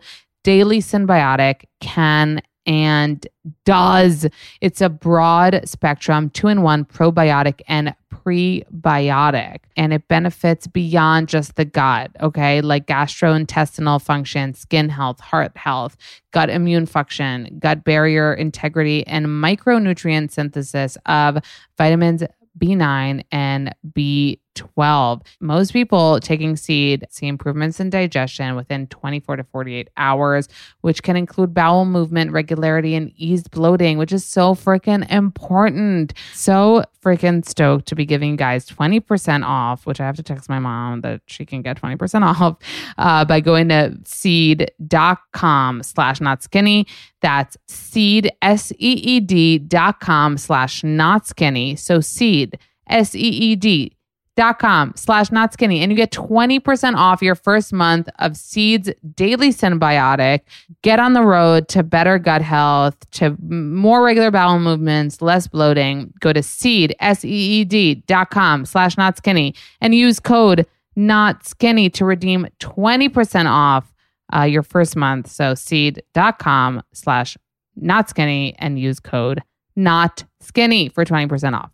[0.42, 3.26] daily synbiotic, can and
[3.64, 4.26] does.
[4.60, 11.56] It's a broad spectrum, two in one probiotic and prebiotic, and it benefits beyond just
[11.56, 12.60] the gut, okay?
[12.60, 15.96] Like gastrointestinal function, skin health, heart health,
[16.32, 21.38] gut immune function, gut barrier integrity, and micronutrient synthesis of
[21.78, 22.22] vitamins
[22.58, 24.36] B9 and B12.
[24.60, 25.22] B12.
[25.40, 30.48] Most people taking seed see improvements in digestion within 24 to 48 hours,
[30.80, 36.14] which can include bowel movement regularity and eased bloating, which is so freaking important.
[36.34, 40.58] So freaking stoked to be giving guys 20% off, which I have to text my
[40.58, 42.56] mom that she can get 20% off
[42.98, 46.86] uh, by going to seed.com slash not skinny.
[47.22, 51.76] That's seed, S E E D dot com slash not skinny.
[51.76, 53.92] So seed, S E E D
[54.36, 58.90] dot com slash not skinny and you get 20% off your first month of seeds
[59.14, 60.40] daily synbiotic.
[60.82, 66.12] Get on the road to better gut health to more regular bowel movements less bloating.
[66.20, 70.66] Go to seed s-e-e-d dot com slash not skinny and use code
[70.96, 73.92] not skinny to redeem 20% off
[74.34, 75.30] uh, your first month.
[75.30, 77.36] So seed dot com slash
[77.76, 79.42] not skinny and use code
[79.76, 81.70] not skinny for 20% off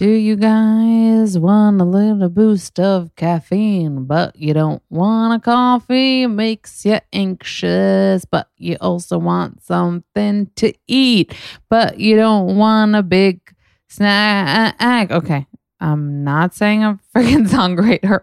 [0.00, 6.26] do you guys want a little boost of caffeine, but you don't want a coffee?
[6.26, 11.34] Makes you anxious, but you also want something to eat,
[11.68, 13.42] but you don't want a big
[13.90, 15.10] snack.
[15.10, 15.46] Okay,
[15.80, 18.22] I'm not saying I'm freaking songwriter,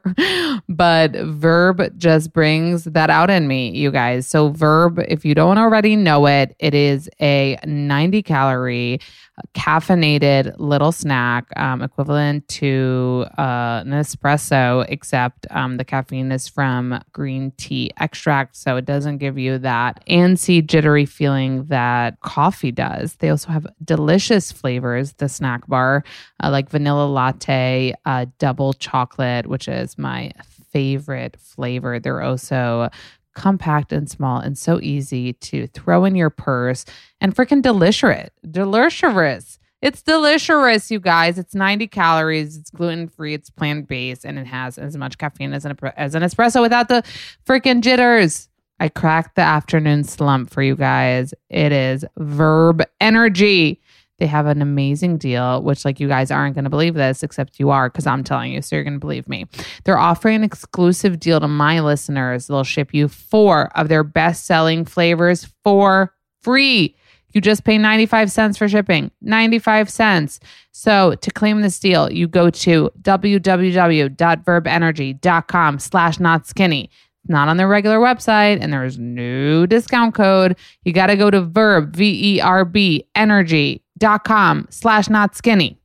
[0.70, 4.28] but Verb just brings that out in me, you guys.
[4.28, 9.00] So, Verb, if you don't already know it, it is a 90 calorie
[9.54, 17.00] caffeinated little snack um, equivalent to uh, an espresso, except um, the caffeine is from
[17.12, 18.56] green tea extract.
[18.56, 23.16] So, it doesn't give you that antsy, jittery feeling that coffee does.
[23.16, 26.06] They also have delicious flavors, the snack bar,
[26.42, 30.32] uh, like vanilla latte, uh, double chocolate, which is my
[30.72, 32.00] favorite flavor.
[32.00, 32.90] They're also
[33.34, 36.86] compact and small and so easy to throw in your purse
[37.22, 38.30] and freaking delicious.
[38.50, 39.60] Delicious.
[39.80, 41.38] It's delicious, you guys.
[41.38, 42.58] It's 90 calories.
[42.58, 43.36] It's gluten free.
[43.36, 46.88] It's plant based, and it has as much caffeine as an as an espresso without
[46.88, 47.04] the
[47.46, 48.50] freaking jitters.
[48.80, 51.34] I cracked the afternoon slump for you guys.
[51.50, 53.82] It is Verb Energy.
[54.20, 57.60] They have an amazing deal, which, like, you guys aren't going to believe this, except
[57.60, 58.62] you are because I'm telling you.
[58.62, 59.46] So you're going to believe me.
[59.84, 62.48] They're offering an exclusive deal to my listeners.
[62.48, 66.96] They'll ship you four of their best selling flavors for free.
[67.34, 69.12] You just pay 95 cents for shipping.
[69.22, 70.40] 95 cents.
[70.72, 76.90] So to claim this deal, you go to www.verbenergy.com slash not skinny
[77.30, 80.58] not on their regular website and there's no discount code.
[80.84, 83.06] You got to go to verb, V E R B,
[84.02, 85.78] energy.com slash not skinny.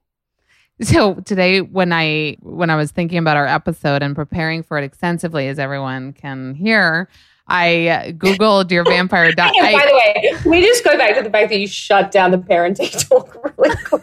[0.80, 4.84] So today when I when I was thinking about our episode and preparing for it
[4.84, 7.08] extensively, as everyone can hear,
[7.46, 9.32] I Googled your vampire.
[9.36, 12.38] By the way, we just go back to the fact that you shut down the
[12.38, 14.02] parenting talk really quick.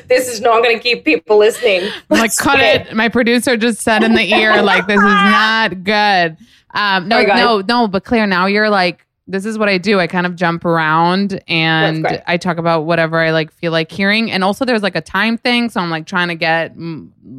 [0.08, 1.90] this is not going to keep people listening.
[2.10, 2.94] I'm like, cut it.
[2.94, 6.36] My producer just said in the ear, like, this is not good.
[6.72, 9.98] Um, no, no, no, but Claire, now you're like, this is what I do.
[10.00, 14.30] I kind of jump around and I talk about whatever I like feel like hearing.
[14.30, 15.70] And also there's like a time thing.
[15.70, 16.76] So I'm like trying to get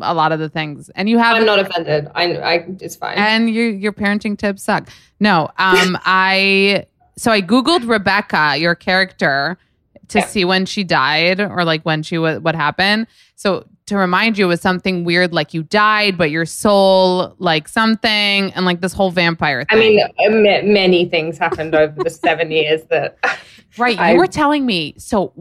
[0.01, 2.07] a lot of the things and you have, I'm not offended.
[2.15, 3.17] I, I, it's fine.
[3.17, 4.89] And your, your parenting tips suck.
[5.19, 9.57] No, um, I, so I Googled Rebekah, your character
[10.07, 10.25] to yeah.
[10.25, 13.05] see when she died or like when she was what happened.
[13.35, 17.67] So to remind you, it was something weird, like you died, but your soul, like
[17.67, 20.01] something, and like this whole vampire thing.
[20.19, 23.17] I mean, uh, many things happened over the seven years that.
[23.77, 25.33] Right, I, you were telling me so.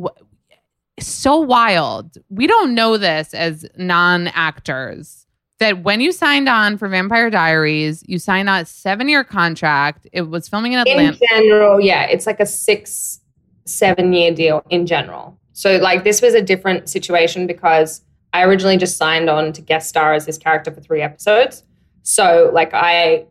[0.99, 2.19] So wild.
[2.31, 5.25] We don't know this as non actors
[5.61, 10.09] that when you signed on for Vampire Diaries, you signed a seven year contract.
[10.13, 11.13] It was filming in Atlanta.
[11.13, 13.21] In general, yeah, it's like a six
[13.67, 15.39] seven year deal in general.
[15.53, 18.03] So, like, this was a different situation because
[18.35, 21.63] I originally just signed on to guest star as this character for three episodes.
[22.03, 23.27] So, like, I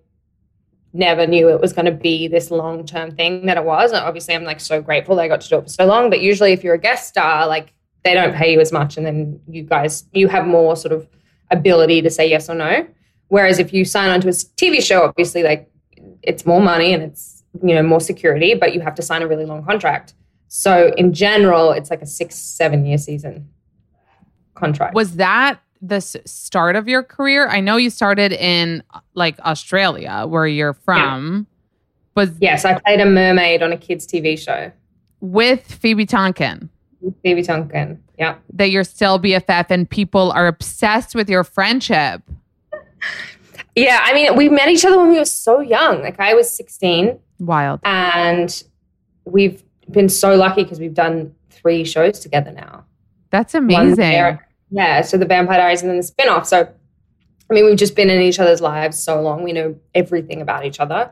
[0.94, 3.92] never knew it was going to be this long term thing that it was.
[3.92, 6.10] And obviously, I'm like so grateful that I got to do it for so long.
[6.10, 7.74] But usually, if you're a guest star, like,
[8.06, 8.96] they don't pay you as much.
[8.96, 11.06] And then you guys, you have more sort of
[11.52, 12.88] ability to say yes or no.
[13.28, 15.70] Whereas if you sign on to a TV show, obviously, like,
[16.22, 19.28] it's more money and it's, you know, more security, but you have to sign a
[19.28, 20.14] really long contract.
[20.48, 23.50] So in general, it's like a six, seven year season
[24.56, 24.96] contract.
[24.96, 27.48] Was that the start of your career?
[27.48, 31.48] I know you started in like Australia, where you're from.
[31.48, 32.24] Yeah.
[32.24, 34.72] Was yes, I played a mermaid on a kids' TV show
[35.20, 36.70] with Phoebe Tonkin.
[37.02, 38.36] With Phoebe Tonkin, yeah.
[38.54, 42.22] That you're still BFF, and people are obsessed with your friendship.
[43.76, 46.02] Yeah, I mean, we met each other when we were so young.
[46.02, 47.20] Like I was 16.
[47.40, 47.80] Wild.
[47.84, 48.64] And
[49.26, 52.86] we've been so lucky because we've done three shows together now.
[53.34, 54.38] That's amazing.
[54.70, 56.46] Yeah, so the Vampire Diaries and then the spin off.
[56.46, 56.72] So,
[57.50, 59.42] I mean, we've just been in each other's lives so long.
[59.42, 61.10] We know everything about each other.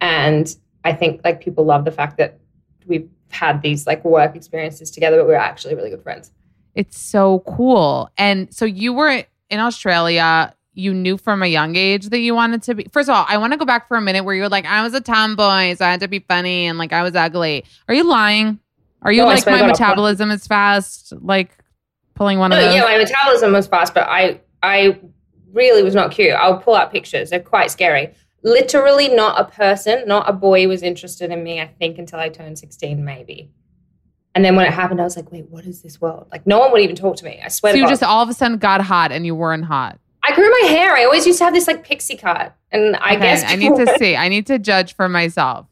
[0.00, 2.40] And I think like people love the fact that
[2.86, 6.32] we've had these like work experiences together, but we're actually really good friends.
[6.74, 8.08] It's so cool.
[8.16, 10.54] And so you were in Australia.
[10.72, 12.86] You knew from a young age that you wanted to be.
[12.90, 14.64] First of all, I want to go back for a minute where you were like,
[14.64, 17.64] I was a tomboy, so I had to be funny and like I was ugly.
[17.88, 18.58] Are you lying?
[19.02, 21.12] Are you No, like my metabolism is fast?
[21.20, 21.56] Like
[22.14, 22.74] pulling one of oh, those?
[22.74, 24.98] yeah, my metabolism was fast, but I I
[25.52, 26.32] really was not cute.
[26.32, 27.30] I'll pull out pictures.
[27.30, 28.12] They're quite scary.
[28.42, 32.28] Literally not a person, not a boy was interested in me, I think, until I
[32.28, 33.50] turned 16, maybe.
[34.34, 36.28] And then when it happened, I was like, wait, what is this world?
[36.30, 37.40] Like no one would even talk to me.
[37.44, 37.88] I swear so you God.
[37.90, 39.98] just all of a sudden got hot and you weren't hot.
[40.22, 40.92] I grew my hair.
[40.96, 42.54] I always used to have this like pixie cut.
[42.70, 44.14] And I Okay, guess I need to see.
[44.14, 45.66] I need to judge for myself.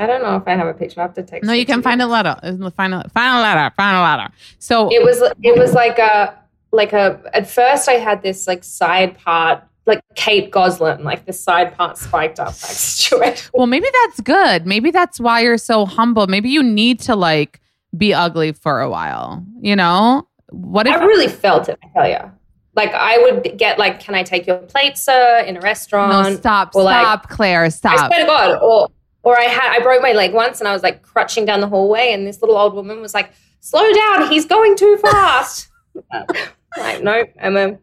[0.00, 1.00] I don't know if I have a picture.
[1.00, 1.46] I have to text.
[1.46, 2.34] No, you can find a letter.
[2.74, 3.74] Find a find a letter.
[3.76, 4.34] Find a letter.
[4.58, 6.34] So it was it was like a
[6.72, 11.34] like a at first I had this like side part like Kate Gosselin like the
[11.34, 13.50] side part spiked up like situation.
[13.52, 14.66] Well, maybe that's good.
[14.66, 16.26] Maybe that's why you're so humble.
[16.26, 17.60] Maybe you need to like
[17.94, 19.44] be ugly for a while.
[19.60, 20.26] You know?
[20.48, 21.78] What if I really felt it.
[21.84, 22.32] I tell you,
[22.74, 26.10] like I would get like, "Can I take your plate, sir?" in a restaurant.
[26.10, 28.06] No, stop, or, like, stop, Claire, I stop.
[28.06, 28.88] swear to God, or
[29.22, 31.68] or I had I broke my leg once and I was like crutching down the
[31.68, 35.68] hallway and this little old woman was like, "Slow down, he's going too fast."
[36.76, 37.78] like no, I'm a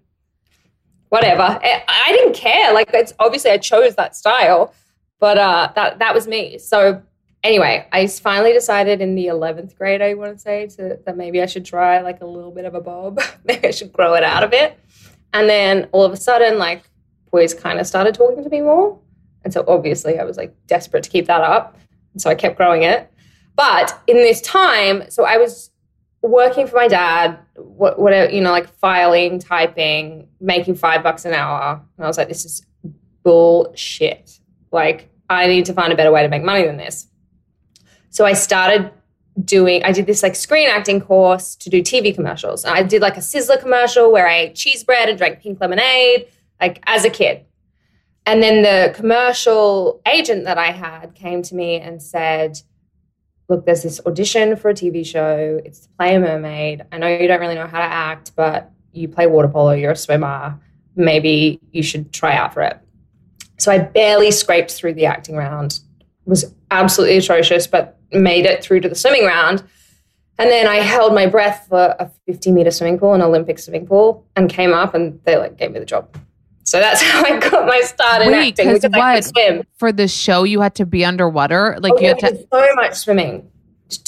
[1.09, 1.41] whatever.
[1.41, 2.73] I, I didn't care.
[2.73, 4.73] Like it's obviously I chose that style,
[5.19, 6.57] but uh, that that was me.
[6.57, 7.01] So
[7.43, 11.41] anyway, I finally decided in the eleventh grade, I want to say, to, that maybe
[11.41, 13.21] I should try like a little bit of a bob.
[13.45, 14.79] maybe I should grow it out a bit.
[15.33, 16.83] And then all of a sudden, like
[17.31, 18.99] boys kind of started talking to me more.
[19.43, 21.77] And so obviously I was like desperate to keep that up.
[22.13, 23.11] And so I kept growing it.
[23.55, 25.71] But in this time, so I was
[26.21, 31.33] working for my dad, what, whatever, you know, like filing, typing, making five bucks an
[31.33, 31.81] hour.
[31.97, 32.65] And I was like, this is
[33.23, 34.39] bullshit.
[34.71, 37.07] Like, I need to find a better way to make money than this.
[38.09, 38.91] So I started
[39.43, 42.65] doing, I did this like screen acting course to do TV commercials.
[42.65, 46.27] I did like a Sizzler commercial where I ate cheese bread and drank pink lemonade,
[46.59, 47.45] like as a kid.
[48.27, 52.59] And then the commercial agent that I had came to me and said,
[53.47, 55.61] Look, there's this audition for a TV show.
[55.63, 56.83] It's to play a mermaid.
[56.91, 59.91] I know you don't really know how to act, but you play water polo, you're
[59.91, 60.59] a swimmer.
[60.97, 62.77] Maybe you should try out for it.
[63.57, 65.79] So I barely scraped through the acting round,
[66.25, 69.63] was absolutely atrocious, but made it through to the swimming round.
[70.37, 73.87] And then I held my breath for a 50 meter swimming pool, an Olympic swimming
[73.87, 76.13] pool, and came up and they like gave me the job.
[76.67, 79.23] So that's how I got my start in Wait, acting 'cause because what?
[79.23, 79.63] swim.
[79.77, 81.77] For the show, you had to be underwater.
[81.79, 82.45] Like Oh, you had to.
[82.51, 83.49] so much swimming,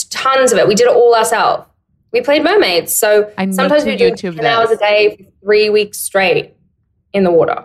[0.10, 0.68] tons of it.
[0.68, 1.66] We did it all ourselves.
[2.12, 5.70] We played mermaids, so I sometimes we do YouTube ten hours a day for three
[5.70, 6.54] weeks straight
[7.14, 7.64] in the water.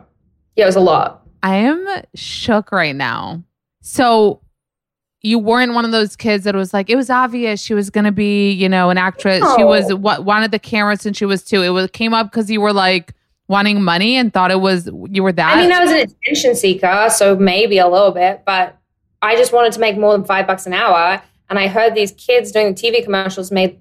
[0.54, 1.22] Yeah, it was a lot.
[1.42, 3.42] I am shook right now.
[3.80, 4.40] So
[5.22, 8.04] you weren't one of those kids that was like, it was obvious she was going
[8.04, 9.42] to be, you know, an actress.
[9.56, 11.62] She was what wanted the camera since she was two.
[11.62, 13.12] It was came up because you were like
[13.48, 15.56] wanting money and thought it was you were that.
[15.56, 18.76] I mean, I was an attention seeker, so maybe a little bit, but
[19.22, 21.22] I just wanted to make more than five bucks an hour.
[21.50, 23.78] And I heard these kids doing the TV commercials made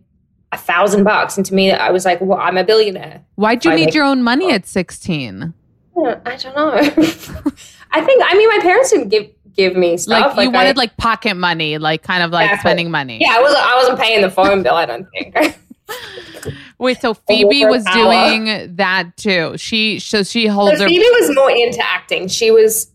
[0.52, 3.72] a thousand bucks, and to me, I was like, "Well, I'm a billionaire." Why'd you
[3.72, 5.54] I need your own money at 16?
[5.96, 6.72] Uh, I don't know.
[7.92, 10.36] I think I mean my parents didn't give give me stuff.
[10.36, 12.70] Like, you I- wanted like pocket money, like kind of like Exactly.
[12.70, 13.20] spending money.
[13.22, 14.76] yeah, I wasn't I wasn't paying the phone bill.
[14.76, 15.36] I don't think.
[16.80, 19.58] Wait, so Phoebe was doing that too.
[19.58, 22.28] She so she holds So her Phoebe was more into acting.
[22.28, 22.92] She was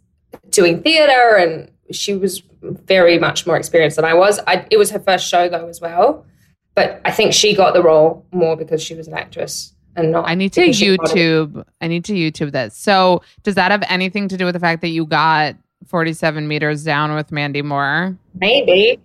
[0.51, 4.41] doing theater and she was very much more experienced than I was.
[4.47, 6.27] I, it was her first show though as well.
[6.75, 10.29] But I think she got the role more because she was an actress and not.
[10.29, 11.65] I need to because she wanted- YouTube.
[11.81, 12.77] I need to YouTube this.
[12.77, 16.85] So, does that have anything to do with the fact that you got 47 meters
[16.85, 18.17] down with Mandy Moore?
[18.35, 19.01] Maybe.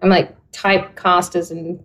[0.00, 1.82] I'm like typecast as an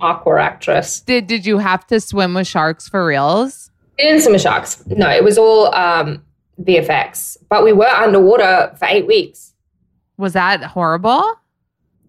[0.00, 1.00] aqua actress.
[1.00, 3.70] Did Did you have to swim with sharks for reals?
[3.98, 4.84] We didn't swim with sharks.
[4.86, 6.22] No, it was all um,
[6.62, 7.36] VFX.
[7.48, 9.54] But we were underwater for eight weeks.
[10.16, 11.22] Was that horrible?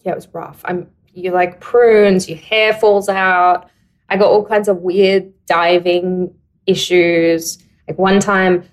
[0.03, 0.61] yeah, it was rough.
[0.65, 3.69] I'm you like prunes, your hair falls out.
[4.09, 6.33] I got all kinds of weird diving
[6.65, 7.57] issues.
[7.87, 8.63] Like one time,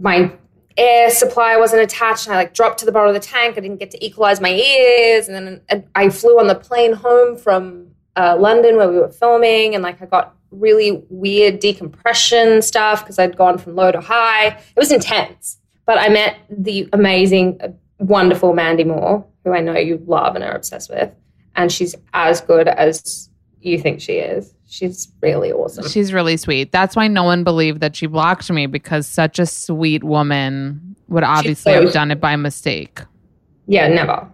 [0.00, 0.30] my
[0.76, 3.56] air supply wasn't attached, and I like dropped to the bottom of the tank.
[3.56, 7.36] I didn't get to equalize my ears, and then I flew on the plane home
[7.36, 13.02] from uh, London where we were filming, and like I got really weird decompression stuff
[13.02, 14.48] because I'd gone from low to high.
[14.48, 19.76] It was intense, but I met the amazing, uh, wonderful Mandy Moore, who I know
[19.76, 21.10] you love and are obsessed with,
[21.54, 23.28] and she's as good as
[23.60, 24.52] you think she is.
[24.68, 25.86] She's really awesome.
[25.88, 26.72] She's really sweet.
[26.72, 31.22] That's why no one believed that she blocked me because such a sweet woman would
[31.22, 33.00] obviously so have done it by mistake.
[33.68, 34.28] yeah, never.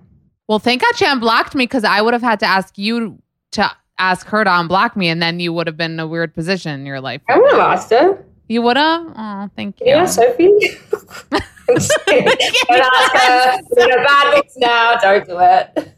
[0.49, 3.19] Well, thank God she unblocked me because I would have had to ask you
[3.53, 6.35] to ask her to unblock me, and then you would have been in a weird
[6.35, 7.23] position in your life.
[7.29, 8.25] I would have asked her.
[8.49, 9.07] You would have?
[9.17, 9.87] Oh, thank you.
[9.87, 10.51] Yeah, Sophie.
[11.33, 12.25] I'm just kidding.
[12.69, 13.61] Don't ask her.
[13.71, 14.97] We're in a bad books now.
[14.97, 15.95] Don't do it.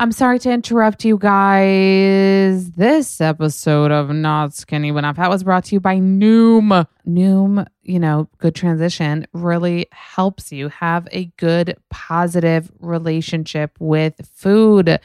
[0.00, 2.70] I'm sorry to interrupt you guys.
[2.70, 6.86] This episode of Not Skinny But Not Fat was brought to you by Noom.
[7.04, 15.00] Noom, you know, good transition, really helps you have a good, positive relationship with food.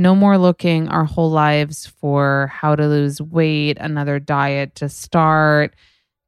[0.00, 5.74] No more looking our whole lives for how to lose weight, another diet to start.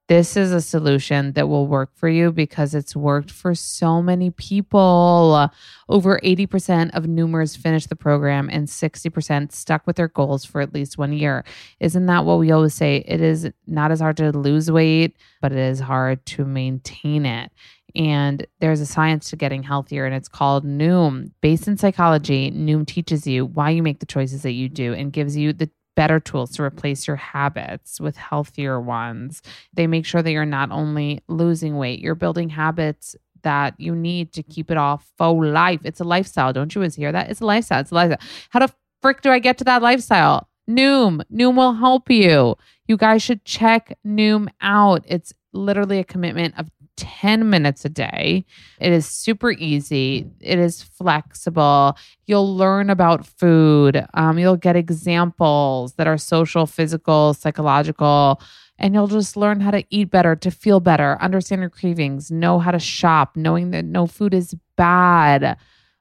[0.08, 4.30] This is a solution that will work for you because it's worked for so many
[4.32, 5.48] people.
[5.88, 10.74] Over 80% of Noomers finish the program and 60% stuck with their goals for at
[10.74, 11.44] least one year.
[11.78, 13.04] Isn't that what we always say?
[13.06, 17.52] It is not as hard to lose weight, but it is hard to maintain it.
[17.94, 21.32] And there's a science to getting healthier, and it's called Noom.
[21.40, 25.12] Based in psychology, Noom teaches you why you make the choices that you do and
[25.12, 29.42] gives you the better tools to replace your habits with healthier ones.
[29.74, 34.32] They make sure that you're not only losing weight, you're building habits that you need
[34.34, 35.80] to keep it off for life.
[35.84, 36.52] It's a lifestyle.
[36.52, 37.30] Don't you always hear that?
[37.30, 37.80] It's a lifestyle.
[37.80, 38.28] It's a lifestyle.
[38.50, 38.72] How the
[39.02, 40.48] frick do I get to that lifestyle?
[40.68, 41.22] Noom.
[41.32, 42.56] Noom will help you.
[42.86, 45.04] You guys should check Noom out.
[45.06, 46.70] It's literally a commitment of
[47.00, 48.44] 10 minutes a day.
[48.78, 50.30] It is super easy.
[50.40, 51.96] It is flexible.
[52.26, 54.06] You'll learn about food.
[54.12, 58.42] Um, you'll get examples that are social, physical, psychological,
[58.78, 62.58] and you'll just learn how to eat better, to feel better, understand your cravings, know
[62.58, 65.56] how to shop, knowing that no food is bad.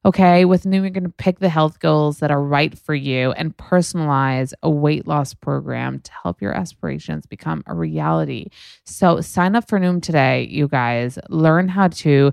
[0.05, 3.31] Okay, with Noom, you're going to pick the health goals that are right for you
[3.33, 8.47] and personalize a weight loss program to help your aspirations become a reality.
[8.85, 11.19] So sign up for Noom today, you guys.
[11.27, 12.31] Learn how to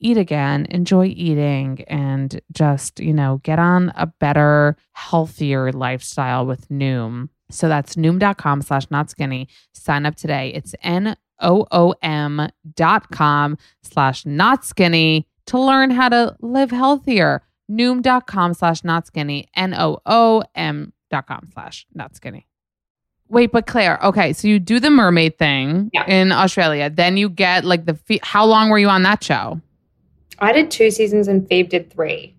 [0.00, 6.68] eat again, enjoy eating, and just, you know, get on a better, healthier lifestyle with
[6.68, 7.30] Noom.
[7.50, 9.48] So that's noom.com slash not skinny.
[9.72, 10.52] Sign up today.
[10.54, 16.70] It's N O O M dot com slash not skinny to learn how to live
[16.70, 17.42] healthier.
[17.70, 19.48] Noom.com slash not skinny.
[19.54, 22.46] N O O M dot com slash not skinny.
[23.28, 26.06] Wait, but Claire, okay, so you do the mermaid thing Yeah.
[26.06, 26.88] in Australia.
[26.88, 29.60] Then you get like the, fe- how long were you on that show?
[30.38, 32.34] I did two seasons and Phoebe did three.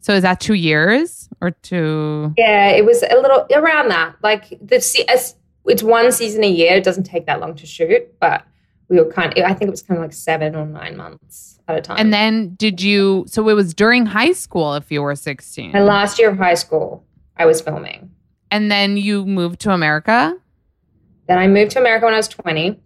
[0.00, 2.34] So is that two years or two?
[2.36, 4.16] Yeah, it was a little around that.
[4.22, 4.76] Like the
[5.66, 6.74] it's one season a year.
[6.76, 8.44] It doesn't take that long to shoot, but
[8.88, 9.44] we were kind of.
[9.44, 11.96] I think it was kind of like seven or nine months at a time.
[11.98, 15.72] And then did you, so it was during high school if you were 16.
[15.72, 17.04] my last year of high school,
[17.36, 18.10] I was filming.
[18.50, 20.36] And then you moved to America?
[21.26, 22.80] Then I moved to America when I was 20.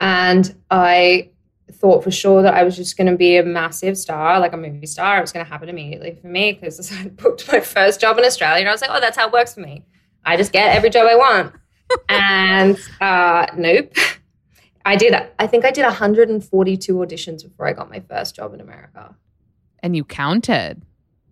[0.00, 1.30] And I
[1.72, 4.56] thought for sure that I was just going to be a massive star, like a
[4.56, 5.18] movie star.
[5.18, 8.24] It was going to happen immediately for me because I booked my first job in
[8.24, 8.60] Australia.
[8.60, 9.84] And I was like, oh, that's how it works for me.
[10.24, 11.54] I just get every job I want.
[12.08, 13.92] and uh, nope.
[14.86, 18.60] I did, I think I did 142 auditions before I got my first job in
[18.60, 19.16] America.
[19.82, 20.82] And you counted.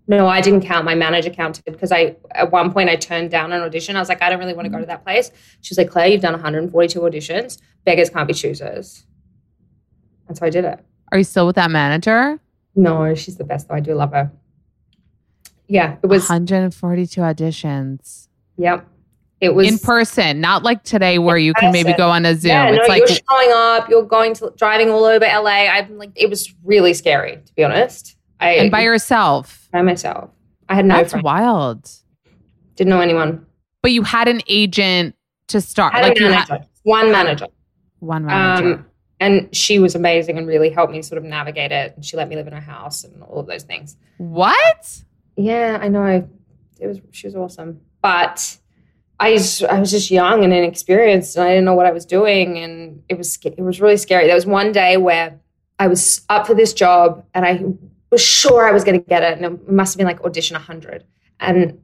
[0.09, 0.85] No, I didn't count.
[0.85, 3.97] My manager counted because I at one point I turned down an audition.
[3.97, 5.31] I was like, I don't really want to go to that place.
[5.63, 7.59] She was like, Claire, you've done 142 auditions.
[7.85, 9.07] Beggars can't be choosers.
[10.29, 10.85] And so I did it.
[11.13, 12.39] Are you still with that manager?
[12.75, 13.77] No, she's the best though.
[13.77, 14.33] I do love her.
[15.69, 16.29] Yeah, it was.
[16.29, 18.87] 142 auditions Yep,
[19.45, 22.51] it was in person, not like today where you can maybe go on a Zoom.
[22.51, 23.89] Yeah, no, it's like you're showing up.
[23.89, 25.67] You're going to driving all over LA.
[25.69, 28.17] I'm like, it was really scary to be honest.
[28.41, 29.69] I and by yourself.
[29.73, 30.31] by myself.
[30.69, 31.25] I had no That's friends.
[31.25, 31.91] wild.
[32.77, 33.47] Didn't know anyone.
[33.83, 35.15] But you had an agent
[35.49, 35.93] to start.
[35.93, 36.55] Had like you manager.
[36.55, 37.47] had one manager.
[38.01, 38.75] one manager.
[38.75, 38.87] Um,
[39.21, 41.95] and she was amazing and really helped me sort of navigate it.
[41.95, 43.97] And she let me live in her house and all of those things.
[44.19, 45.03] what?
[45.37, 46.29] Yeah, I know.
[46.81, 48.59] It was she was awesome, but
[49.21, 49.39] I
[49.69, 53.03] I was just young and inexperienced, and I didn't know what I was doing, and
[53.09, 54.27] it was it was really scary.
[54.27, 55.39] There was one day where
[55.79, 57.63] I was up for this job, and I
[58.11, 60.57] was sure I was going to get it, and it must have been like audition
[60.57, 61.05] hundred,
[61.41, 61.79] and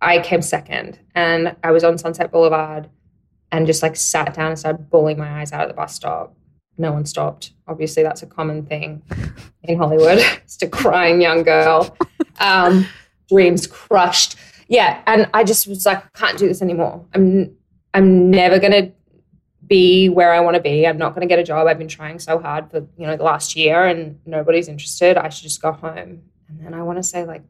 [0.00, 2.88] I came second, and I was on Sunset Boulevard,
[3.52, 6.36] and just like sat down and started bawling my eyes out at the bus stop.
[6.76, 7.52] No one stopped.
[7.68, 9.02] Obviously, that's a common thing
[9.62, 10.18] in Hollywood.
[10.42, 11.96] Just a crying young girl.
[12.40, 12.86] Um,
[13.28, 14.36] dreams crushed.
[14.68, 17.04] Yeah, and I just was like, I can't do this anymore.
[17.14, 17.56] I'm
[17.92, 18.92] I'm never gonna
[19.66, 20.86] be where I want to be.
[20.86, 21.66] I'm not gonna get a job.
[21.66, 25.16] I've been trying so hard for you know the last year, and nobody's interested.
[25.16, 26.22] I should just go home.
[26.48, 27.42] And then I want to say like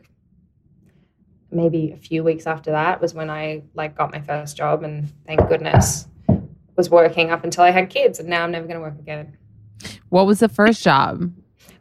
[1.50, 5.12] maybe a few weeks after that was when I like got my first job and
[5.26, 6.06] thank goodness
[6.76, 9.36] was working up until I had kids and now I'm never going to work again.
[10.08, 11.32] What was the first job?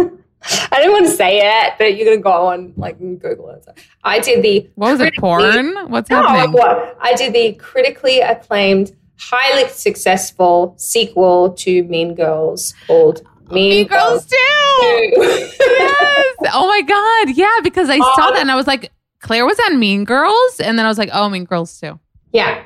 [0.77, 3.65] didn't want to say it, but you're gonna go on like Google it.
[4.03, 5.15] I did the What was it?
[5.17, 5.75] Porn?
[5.89, 6.53] What's No, happening?
[6.53, 6.97] what?
[7.01, 14.25] I did the critically acclaimed, highly successful sequel to Mean Girls called Mean, Mean Girls
[14.25, 14.35] too.
[14.35, 15.11] 2.
[15.17, 16.35] yes.
[16.53, 17.35] Oh my god.
[17.35, 18.91] Yeah, because I saw that and I was like,
[19.21, 21.99] Claire was on Mean Girls, and then I was like, oh, Mean Girls too.
[22.33, 22.63] yeah.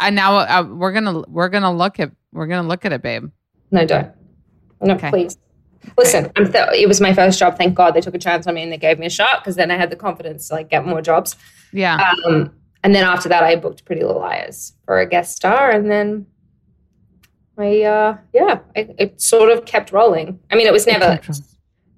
[0.00, 3.30] And now uh, we're gonna we're gonna look at we're gonna look at it, babe.
[3.70, 4.10] No, don't.
[4.82, 5.10] No, Okay.
[5.10, 5.38] please.
[5.98, 7.56] Listen, I'm th- it was my first job.
[7.58, 9.56] Thank God they took a chance on me and they gave me a shot because
[9.56, 11.34] then I had the confidence to like get more jobs.
[11.72, 12.12] Yeah.
[12.26, 12.52] Um,
[12.84, 16.26] and then after that, I booked Pretty Little Liars for a guest star, and then
[17.58, 20.38] I, uh, yeah, it, it sort of kept rolling.
[20.50, 21.20] I mean, it was never,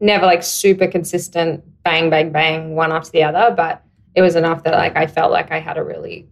[0.00, 3.82] never like super consistent, bang, bang, bang, one after the other, but
[4.14, 6.28] it was enough that like I felt like I had a really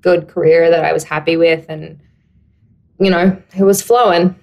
[0.00, 2.00] good career that I was happy with, and
[3.00, 4.34] you know, it was flowing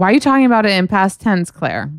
[0.00, 1.90] Why are you talking about it in past tense, Claire?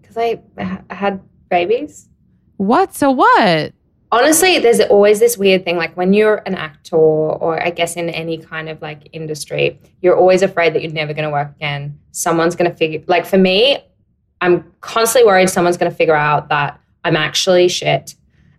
[0.00, 0.40] because I,
[0.88, 2.08] I had babies.
[2.56, 2.94] What?
[2.94, 3.74] So what?
[4.10, 8.10] honestly there's always this weird thing like when you're an actor or i guess in
[8.10, 11.98] any kind of like industry you're always afraid that you're never going to work again
[12.10, 13.78] someone's going to figure like for me
[14.42, 18.14] i'm constantly worried someone's going to figure out that i'm actually shit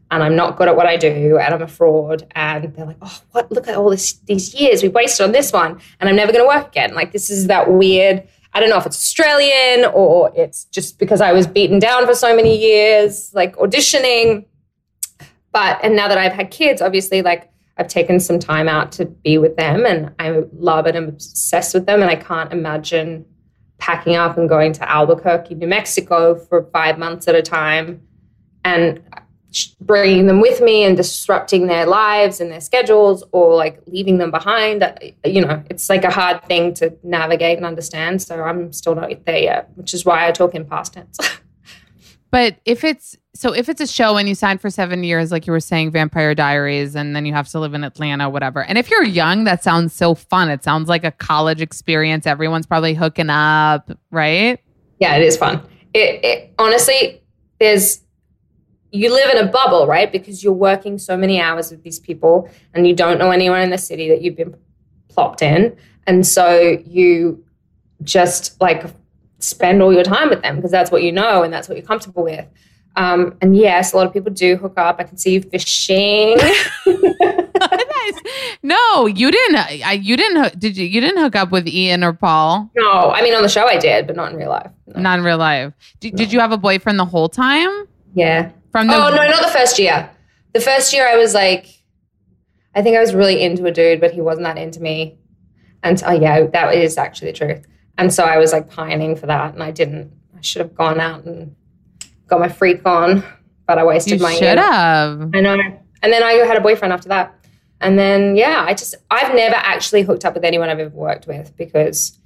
[0.09, 2.97] and i'm not good at what i do and i'm a fraud and they're like
[3.03, 6.15] oh what look at all this these years we wasted on this one and i'm
[6.15, 8.97] never going to work again like this is that weird I don't know if it's
[8.97, 14.45] Australian or it's just because I was beaten down for so many years, like auditioning
[15.53, 19.05] but and now that I've had kids, obviously, like I've taken some time out to
[19.05, 20.95] be with them, and I love it.
[20.95, 23.25] I'm obsessed with them, and I can't imagine
[23.77, 28.01] packing up and going to Albuquerque, New Mexico, for five months at a time,
[28.65, 29.01] and
[29.81, 34.31] bringing them with me and disrupting their lives and their schedules, or like leaving them
[34.31, 34.83] behind.
[35.25, 38.21] You know, it's like a hard thing to navigate and understand.
[38.21, 41.17] So I'm still not there yet, which is why I talk in past tense.
[42.33, 45.45] But if it's so if it's a show and you signed for seven years, like
[45.45, 48.63] you were saying, Vampire Diaries, and then you have to live in Atlanta, whatever.
[48.63, 50.49] And if you're young, that sounds so fun.
[50.49, 52.25] It sounds like a college experience.
[52.25, 54.59] Everyone's probably hooking up, right?
[54.99, 55.61] Yeah, it is fun.
[55.93, 57.21] It, it honestly,
[57.59, 58.01] there's
[58.93, 60.11] you live in a bubble, right?
[60.11, 63.71] Because you're working so many hours with these people, and you don't know anyone in
[63.71, 64.55] the city that you've been
[65.09, 65.75] plopped in,
[66.05, 67.43] and so you
[68.03, 68.85] just like
[69.39, 71.85] spend all your time with them because that's what you know and that's what you're
[71.85, 72.45] comfortable with.
[72.95, 74.97] Um, and yes, a lot of people do hook up.
[74.99, 76.37] I can see you fishing.
[76.85, 78.21] nice.
[78.61, 79.55] No, you didn't.
[79.55, 80.59] I, you didn't.
[80.59, 80.85] Did you?
[80.85, 82.69] You didn't hook up with Ian or Paul?
[82.75, 84.69] no, I mean on the show I did, but not in real life.
[84.85, 85.01] No.
[85.01, 85.73] Not in real life.
[85.99, 87.87] Did, did you have a boyfriend the whole time?
[88.13, 88.51] Yeah.
[88.73, 90.09] From the oh no, not the first year.
[90.53, 91.67] The first year I was like,
[92.73, 95.19] I think I was really into a dude, but he wasn't that into me.
[95.83, 97.65] And oh yeah, that is actually the truth.
[97.99, 100.11] And so I was like pining for that, and I didn't.
[100.35, 101.55] I should have gone out and
[102.25, 103.23] got my freak on,
[103.67, 105.29] but I wasted you my should have.
[105.35, 105.57] I know.
[106.01, 107.33] And then I had a boyfriend after that.
[107.79, 111.27] And then yeah, I just I've never actually hooked up with anyone I've ever worked
[111.27, 112.17] with because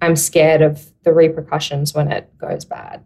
[0.00, 3.02] I'm scared of the repercussions when it goes bad.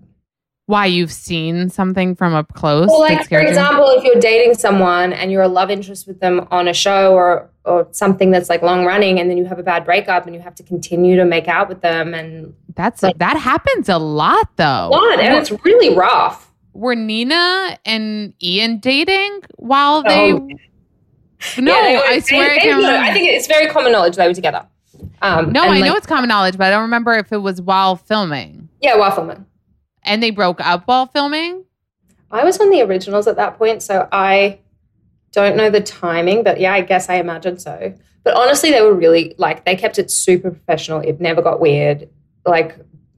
[0.73, 2.89] Why you've seen something from up close?
[2.89, 3.49] Well, like for scared you?
[3.51, 7.13] example, if you're dating someone and you're a love interest with them on a show
[7.13, 10.35] or or something that's like long running, and then you have a bad breakup and
[10.35, 14.49] you have to continue to make out with them and That's that happens a lot
[14.57, 14.89] though.
[14.91, 16.51] what, and it's really rough.
[16.73, 20.33] Were Nina and Ian dating while they?
[20.33, 20.49] No,
[21.59, 22.99] Yeah, they were- I swear they- I can't remember.
[22.99, 24.67] I think it's very common knowledge they were together.
[25.21, 27.97] Um, no, I know it's common knowledge, but I don't remember if it was while
[27.97, 28.71] filming.
[28.81, 29.45] Yeah, while filming.
[30.05, 31.65] And they broke up while filming.
[32.31, 34.59] I was on the originals at that point, so I
[35.33, 37.95] don't know the timing, but yeah, I guess I imagine so.
[38.25, 41.01] But honestly, they were really like they kept it super professional.
[41.01, 42.09] It never got weird.
[42.47, 42.77] Like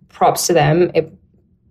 [0.09, 0.91] props to them.
[0.95, 1.13] It,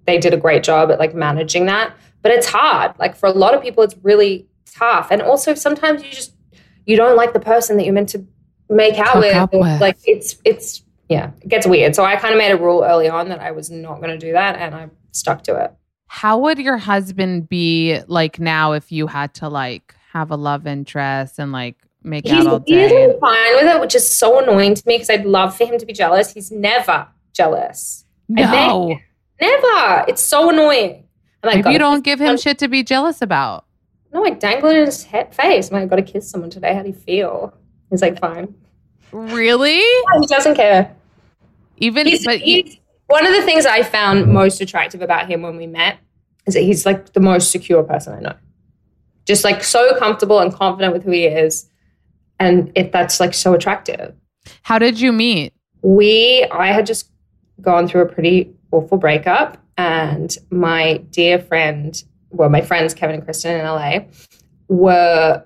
[0.05, 1.95] they did a great job at like managing that.
[2.21, 2.93] But it's hard.
[2.99, 5.09] Like for a lot of people, it's really tough.
[5.11, 6.33] And also sometimes you just
[6.85, 8.25] you don't like the person that you're meant to
[8.69, 9.49] make out with.
[9.51, 9.81] with.
[9.81, 11.95] Like it's it's yeah, it gets weird.
[11.95, 14.17] So I kind of made a rule early on that I was not going to
[14.17, 15.71] do that, and I stuck to it.
[16.07, 20.67] How would your husband be like now if you had to like have a love
[20.67, 23.17] interest and like make He's out all day?
[23.19, 25.85] fine with it, which is so annoying to me because I'd love for him to
[25.85, 26.33] be jealous.
[26.33, 28.05] He's never jealous.
[28.37, 28.99] I No,
[29.41, 30.05] Never.
[30.07, 31.05] It's so annoying.
[31.41, 33.65] I'm like, you don't give him someone." shit to be jealous about.
[34.13, 35.69] No, I dangle it in his head face.
[35.69, 36.75] I'm like, I got to kiss someone today.
[36.75, 37.57] How do you feel?
[37.89, 38.53] He's like, fine.
[39.11, 39.79] Really?
[40.21, 40.95] He doesn't care.
[41.77, 42.77] Even He's, but he's
[43.13, 45.99] one of the things I found most attractive about him when we met
[46.47, 48.35] is that he's like the most secure person I know.
[49.27, 51.69] Just like so comfortable and confident with who he is.
[52.39, 54.15] And it that's like so attractive.
[54.63, 55.53] How did you meet?
[55.83, 57.11] We I had just
[57.61, 63.23] gone through a pretty awful breakup and my dear friend, well, my friends Kevin and
[63.23, 63.99] Kristen in LA
[64.69, 65.45] were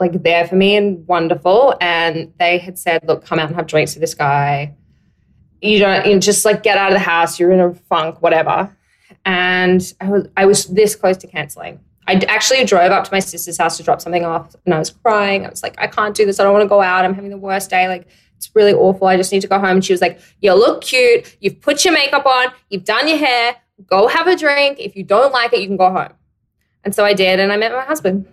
[0.00, 1.74] like there for me and wonderful.
[1.78, 4.74] And they had said, look, come out and have drinks with this guy.
[5.66, 8.74] You don't you just like get out of the house, you're in a funk, whatever.
[9.24, 11.80] And I was I was this close to canceling.
[12.08, 14.90] I actually drove up to my sister's house to drop something off and I was
[14.90, 15.44] crying.
[15.44, 16.38] I was like, I can't do this.
[16.38, 17.04] I don't want to go out.
[17.04, 17.88] I'm having the worst day.
[17.88, 18.06] Like,
[18.36, 19.08] it's really awful.
[19.08, 19.76] I just need to go home.
[19.76, 21.36] And she was like, You look cute.
[21.40, 22.48] You've put your makeup on.
[22.70, 23.56] You've done your hair.
[23.86, 24.78] Go have a drink.
[24.78, 26.12] If you don't like it, you can go home.
[26.84, 27.40] And so I did.
[27.40, 28.26] And I met my husband.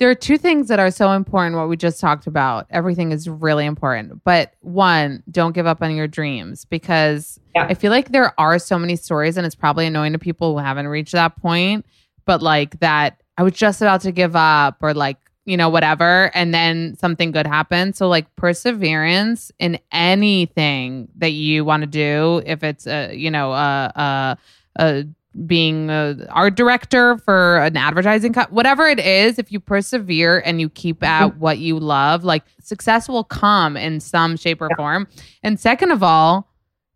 [0.00, 2.66] There are two things that are so important, what we just talked about.
[2.70, 4.24] Everything is really important.
[4.24, 7.66] But one, don't give up on your dreams because Yeah.
[7.68, 10.58] I feel like there are so many stories, and it's probably annoying to people who
[10.64, 11.84] haven't reached that point,
[12.24, 16.30] but like that I was just about to give up or like, you know, whatever.
[16.34, 17.96] And then something good happened.
[17.96, 23.52] So, like, perseverance in anything that you want to do, if it's a, you know,
[23.52, 24.38] a, a,
[24.76, 25.04] a
[25.46, 30.60] being a art director for an advertising co- whatever it is if you persevere and
[30.60, 35.06] you keep at what you love like success will come in some shape or form
[35.44, 36.48] and second of all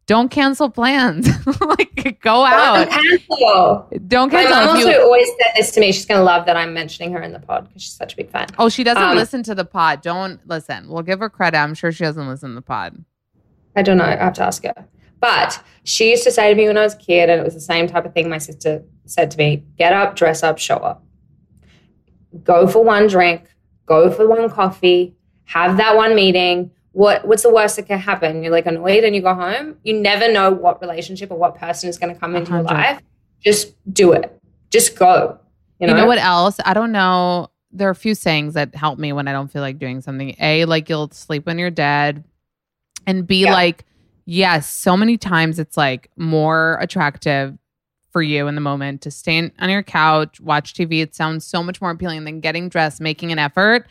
[0.06, 1.28] don't cancel plans
[1.60, 3.88] like go out Cancel.
[4.08, 5.92] don't cancel My mom also you always said this to me.
[5.92, 8.16] She's going to love that I'm mentioning her in the pod because she's such a
[8.16, 8.48] big fan.
[8.58, 11.74] oh she doesn't Um, listen to the pod don't listen we'll give her credit i'm
[11.74, 13.04] sure she doesn't listen to the pod
[13.76, 14.04] I don't know.
[14.04, 14.72] I have to ask her.
[15.24, 17.54] But she used to say to me when I was a kid, and it was
[17.54, 20.76] the same type of thing my sister said to me get up, dress up, show
[20.76, 21.02] up.
[22.42, 23.44] Go for one drink,
[23.86, 25.14] go for one coffee,
[25.44, 26.70] have that one meeting.
[26.92, 28.42] What, what's the worst that can happen?
[28.42, 29.76] You're like annoyed and you go home.
[29.82, 33.00] You never know what relationship or what person is going to come into your life.
[33.40, 34.38] Just do it.
[34.70, 35.38] Just go.
[35.80, 36.58] You You know, know, what else?
[36.64, 37.48] I don't know.
[37.72, 40.36] There are a few sayings that help me when I don't feel like doing something.
[40.38, 42.24] A, like you'll sleep when you're dead.
[43.06, 43.52] And B, Yeah.
[43.54, 43.84] like,
[44.24, 47.56] yes, so many times it's like more attractive
[48.10, 51.02] for you in the moment to stay on your couch, watch TV.
[51.02, 53.86] It sounds so much more appealing than getting dressed, making an effort.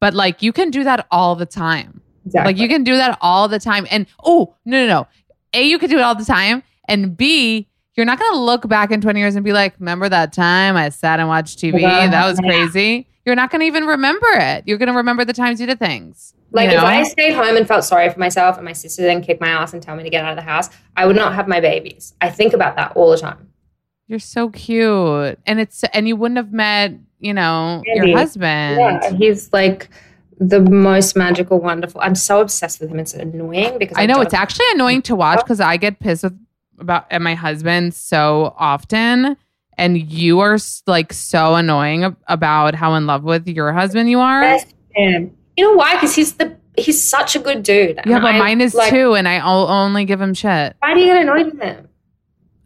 [0.00, 2.00] But like you can do that all the time.
[2.26, 2.52] Exactly.
[2.52, 3.86] Like you can do that all the time.
[3.90, 5.08] And oh, no, no, no.
[5.54, 6.62] A, you can do it all the time.
[6.88, 10.08] And B, you're not going to look back in 20 years and be like, remember
[10.08, 11.80] that time I sat and watched TV?
[12.10, 13.06] That was crazy.
[13.24, 14.64] You're not going to even remember it.
[14.66, 16.34] You're going to remember the times you did things.
[16.60, 16.82] You Like if?
[16.82, 19.72] I stayed home and felt sorry for myself and my sister then kicked my ass
[19.72, 22.14] and tell me to get out of the house, I would not have my babies.
[22.20, 23.48] I think about that all the time.
[24.06, 25.38] You're so cute.
[25.46, 28.10] And it's, and you wouldn't have met, you know, Andy.
[28.10, 28.78] your husband.
[28.78, 29.88] Yeah, he's like
[30.38, 32.00] the most magical, wonderful.
[32.00, 32.98] I'm so obsessed with him.
[32.98, 35.42] It's annoying because I know it's actually annoying to watch oh.
[35.42, 36.38] because I get pissed with
[36.78, 39.36] about at my husband so often,
[39.78, 44.42] and you are like so annoying about how in love with your husband you are.
[44.42, 44.74] Best.
[45.56, 45.94] You know why?
[45.94, 48.00] Because he's the he's such a good dude.
[48.06, 50.74] Yeah, but I, mine is like, too, and I o- only give him shit.
[50.78, 51.88] Why do you get annoyed with him?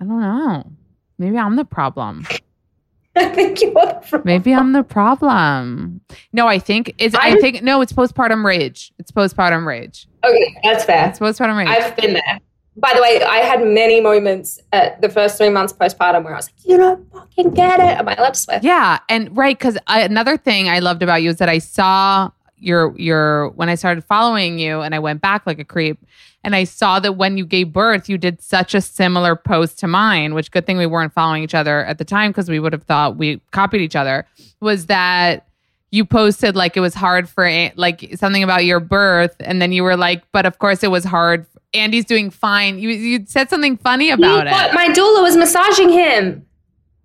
[0.00, 0.70] I don't know.
[1.18, 2.26] Maybe I'm the problem.
[3.16, 4.22] I think you're the problem.
[4.26, 6.02] Maybe I'm the problem.
[6.32, 7.14] No, I think it's.
[7.14, 8.92] I I'm- think no, it's postpartum rage.
[8.98, 10.06] It's postpartum rage.
[10.24, 11.08] Okay, that's fair.
[11.08, 11.68] It's postpartum rage.
[11.68, 12.38] I've been there.
[12.78, 16.36] By the way, I had many moments at the first three months postpartum where I
[16.36, 18.60] was like, "You don't fucking get it." Am I allowed to swear?
[18.62, 22.30] Yeah, and right because uh, another thing I loved about you is that I saw
[22.58, 25.98] your your when I started following you and I went back like a creep
[26.42, 29.86] and I saw that when you gave birth you did such a similar post to
[29.86, 32.72] mine, which good thing we weren't following each other at the time because we would
[32.72, 34.26] have thought we copied each other.
[34.60, 35.46] Was that
[35.90, 39.82] you posted like it was hard for like something about your birth and then you
[39.82, 41.46] were like, but of course it was hard.
[41.74, 42.78] Andy's doing fine.
[42.78, 44.74] You you said something funny about it.
[44.74, 46.46] My doula was massaging him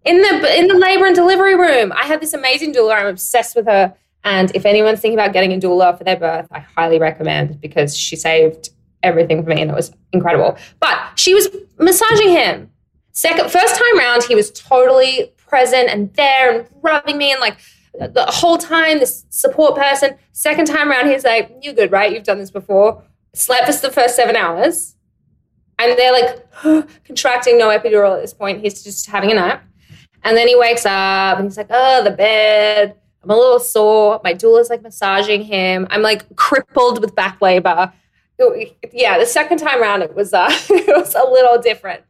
[0.05, 1.91] in the in the labor and delivery room.
[1.91, 2.95] I have this amazing doula.
[2.95, 3.93] I'm obsessed with her.
[4.23, 7.97] And if anyone's thinking about getting a doula for their birth, I highly recommend because
[7.97, 8.69] she saved
[9.03, 10.57] everything for me and it was incredible.
[10.79, 11.49] But she was
[11.79, 12.69] massaging him.
[13.13, 17.57] Second, first time round, he was totally present and there and rubbing me and like
[17.93, 20.15] the whole time, this support person.
[20.31, 22.11] Second time around, he's like, "You're good, right?
[22.13, 23.03] You've done this before."
[23.33, 24.95] Slept for the first seven hours
[25.81, 26.51] and they're like
[27.05, 28.61] contracting, no epidural at this point.
[28.61, 29.63] He's just having a nap.
[30.23, 32.95] And then he wakes up and he's like, oh, the bed.
[33.23, 34.19] I'm a little sore.
[34.23, 35.87] My doula's like massaging him.
[35.89, 37.91] I'm like crippled with back labor.
[38.91, 42.01] Yeah, the second time around, it was uh, it was a little different,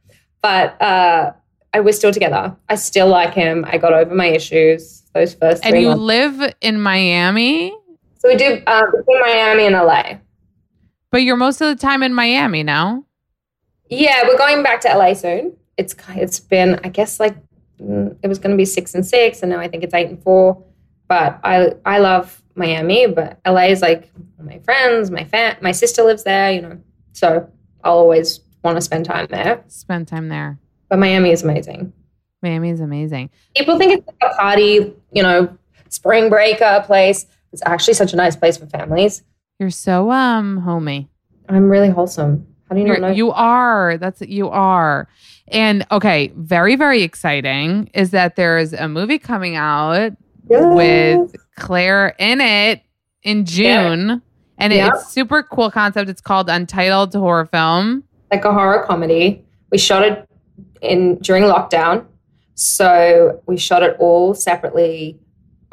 [0.42, 1.34] but uh,
[1.74, 2.56] I we're still together.
[2.70, 3.66] I still like him.
[3.68, 6.02] I got over my issues those first and you months.
[6.02, 7.72] live in Miami,
[8.20, 10.20] So we do uh, between Miami and LA.
[11.12, 13.04] but you're most of the time in Miami now.
[13.90, 15.58] Yeah, we're going back to LA soon.
[15.76, 17.36] It's it's been I guess like
[17.82, 20.08] mm, it was going to be six and six, and now I think it's eight
[20.08, 20.64] and four.
[21.12, 24.10] But I I love Miami, but LA is like
[24.42, 26.80] my friends, my fam, my sister lives there, you know.
[27.12, 27.50] So
[27.84, 29.62] I'll always want to spend time there.
[29.68, 30.58] Spend time there.
[30.88, 31.92] But Miami is amazing.
[32.42, 33.30] Miami is amazing.
[33.58, 35.50] People think it's like a party, you know,
[35.90, 37.26] spring breaker place.
[37.52, 39.22] It's actually such a nice place for families.
[39.60, 41.10] You're so um homey.
[41.50, 42.48] I'm really wholesome.
[42.70, 43.10] How do you You're- know?
[43.10, 43.98] you are.
[43.98, 45.10] That's you are.
[45.50, 50.14] And okay, very very exciting is that there is a movie coming out
[50.50, 50.76] Yes.
[50.76, 52.82] with Claire in it
[53.24, 54.22] in June.
[54.58, 54.90] And Yeah.
[54.94, 56.10] it's super cool concept.
[56.10, 58.04] It's called Untitled Horror Film.
[58.32, 59.44] like a horror comedy.
[59.72, 60.26] We shot it
[60.82, 62.06] in during lockdown.
[62.56, 65.20] So we shot it all separately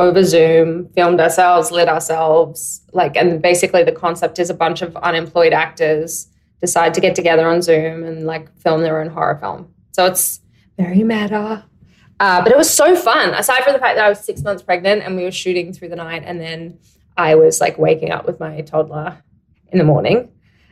[0.00, 4.96] over Zoom, filmed ourselves, lit ourselves, like and basically the concept is a bunch of
[4.96, 6.28] unemployed actors
[6.60, 9.68] decide to get together on Zoom and like film their own horror film.
[9.92, 10.40] So it's
[10.76, 11.64] very meta.
[12.20, 13.32] Uh, but it was so fun.
[13.34, 15.88] Aside from the fact that I was six months pregnant and we were shooting through
[15.88, 16.78] the night, and then
[17.16, 19.22] I was like waking up with my toddler
[19.72, 20.30] in the morning.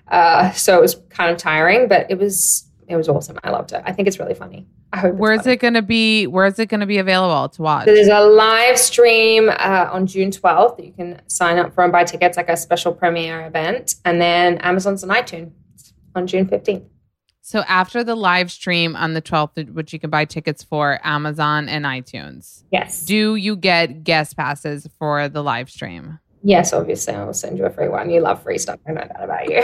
[0.08, 3.38] Uh, so it was kind of tiring, but it was it was awesome.
[3.42, 3.82] I loved it.
[3.84, 4.66] I think it's really funny.
[4.92, 5.16] I hope.
[5.16, 5.54] Where's funny.
[5.54, 6.26] it going to be?
[6.26, 7.86] Where is it going to be available to watch?
[7.86, 11.82] So there's a live stream uh, on June 12th that you can sign up for
[11.82, 15.50] and buy tickets, like a special premiere event, and then Amazon's on iTunes
[16.14, 16.84] on June 15th.
[17.48, 21.68] So after the live stream on the 12th, which you can buy tickets for Amazon
[21.68, 23.04] and iTunes, Yes.
[23.04, 26.18] do you get guest passes for the live stream?
[26.42, 28.10] yes, obviously, I will send you a free one.
[28.10, 28.80] You love free stuff.
[28.88, 29.62] I know that about you.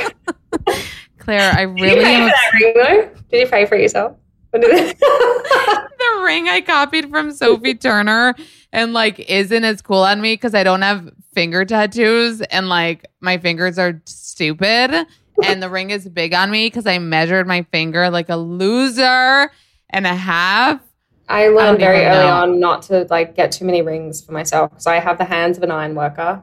[1.18, 3.10] Claire, I Did you really pay am for that ring though?
[3.32, 4.16] Did you pay for yourself?
[4.50, 8.36] What did it- the ring I copied from Sophie Turner
[8.72, 13.06] and like isn't as cool on me because I don't have finger tattoos and like
[13.20, 15.04] my fingers are stupid
[15.44, 19.50] and the ring is big on me because I measured my finger like a loser
[19.90, 20.80] and a half.
[21.28, 22.32] I learned very early know.
[22.32, 25.56] on not to like get too many rings for myself because I have the hands
[25.56, 26.42] of an iron worker.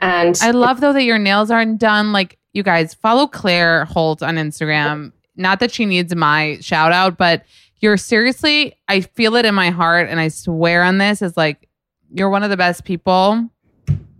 [0.00, 2.12] And I love though that your nails aren't done.
[2.12, 5.12] Like you guys follow Claire Holt on Instagram.
[5.36, 7.44] Not that she needs my shout out, but
[7.80, 11.68] you're seriously, I feel it in my heart and I swear on this is like
[12.12, 13.48] you're one of the best people.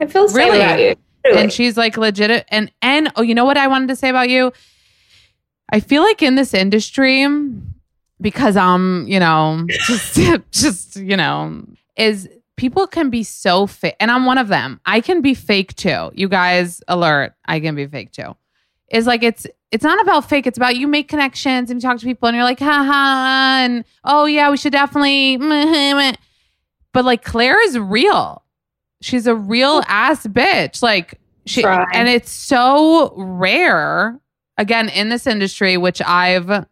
[0.00, 0.58] I feel Really?
[0.60, 0.94] about you.
[1.34, 4.28] And she's like legit and and oh you know what i wanted to say about
[4.28, 4.52] you?
[5.70, 7.26] I feel like in this industry
[8.20, 10.18] because i'm you know just
[10.50, 11.64] just you know
[11.96, 14.80] is people can be so fake and i'm one of them.
[14.86, 16.10] I can be fake too.
[16.14, 18.36] You guys alert i can be fake too.
[18.90, 21.98] Is like it's it's not about fake it's about you make connections and you talk
[21.98, 25.36] to people and you're like haha and oh yeah we should definitely
[26.92, 28.42] but like claire is real
[29.00, 30.82] she's a real ass bitch.
[30.82, 31.86] Like she Try.
[31.92, 34.18] and it's so rare
[34.58, 36.66] again in this industry which i've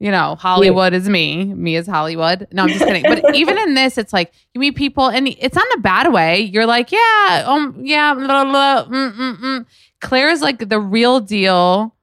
[0.00, 1.44] you know hollywood is me.
[1.54, 2.48] Me is hollywood.
[2.52, 3.02] No i'm just kidding.
[3.04, 6.40] But even in this it's like you meet people and it's not a bad way.
[6.40, 9.66] You're like yeah um yeah blah, blah, mm, mm, mm.
[10.00, 11.94] claire is like the real deal.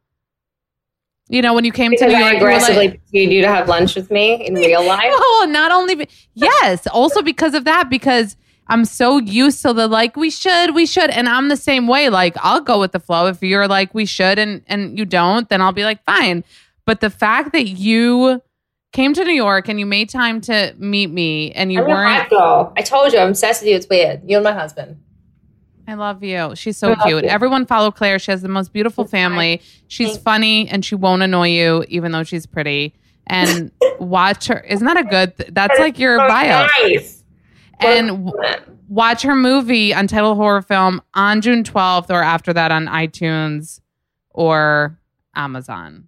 [1.27, 3.47] You know when you came to because new york you were like- aggressively you to
[3.47, 5.11] have lunch with me in real life.
[5.13, 8.35] oh, not only yes, also because of that, because
[8.71, 12.09] I'm so used to the like we should, we should, and I'm the same way.
[12.09, 13.27] Like I'll go with the flow.
[13.27, 16.43] If you're like we should and and you don't, then I'll be like fine.
[16.85, 18.41] But the fact that you
[18.93, 22.29] came to New York and you made time to meet me and you I'm weren't.
[22.29, 22.73] girl.
[22.77, 23.75] I told you, I'm obsessed with you.
[23.75, 24.21] It's weird.
[24.25, 24.97] You and my husband.
[25.87, 26.55] I love you.
[26.55, 27.23] She's so cute.
[27.23, 27.29] you.
[27.29, 28.19] Everyone follow Claire.
[28.19, 29.61] She has the most beautiful family.
[29.87, 32.93] She's funny and she won't annoy you, even though she's pretty.
[33.27, 34.59] And watch her.
[34.61, 35.33] Isn't that a good?
[35.53, 36.67] That's like your So bio.
[36.83, 37.10] Nice.
[37.81, 38.33] And w-
[38.87, 43.79] watch her movie Untitled Horror Film on June 12th or after that on iTunes
[44.29, 44.99] or
[45.35, 46.07] Amazon.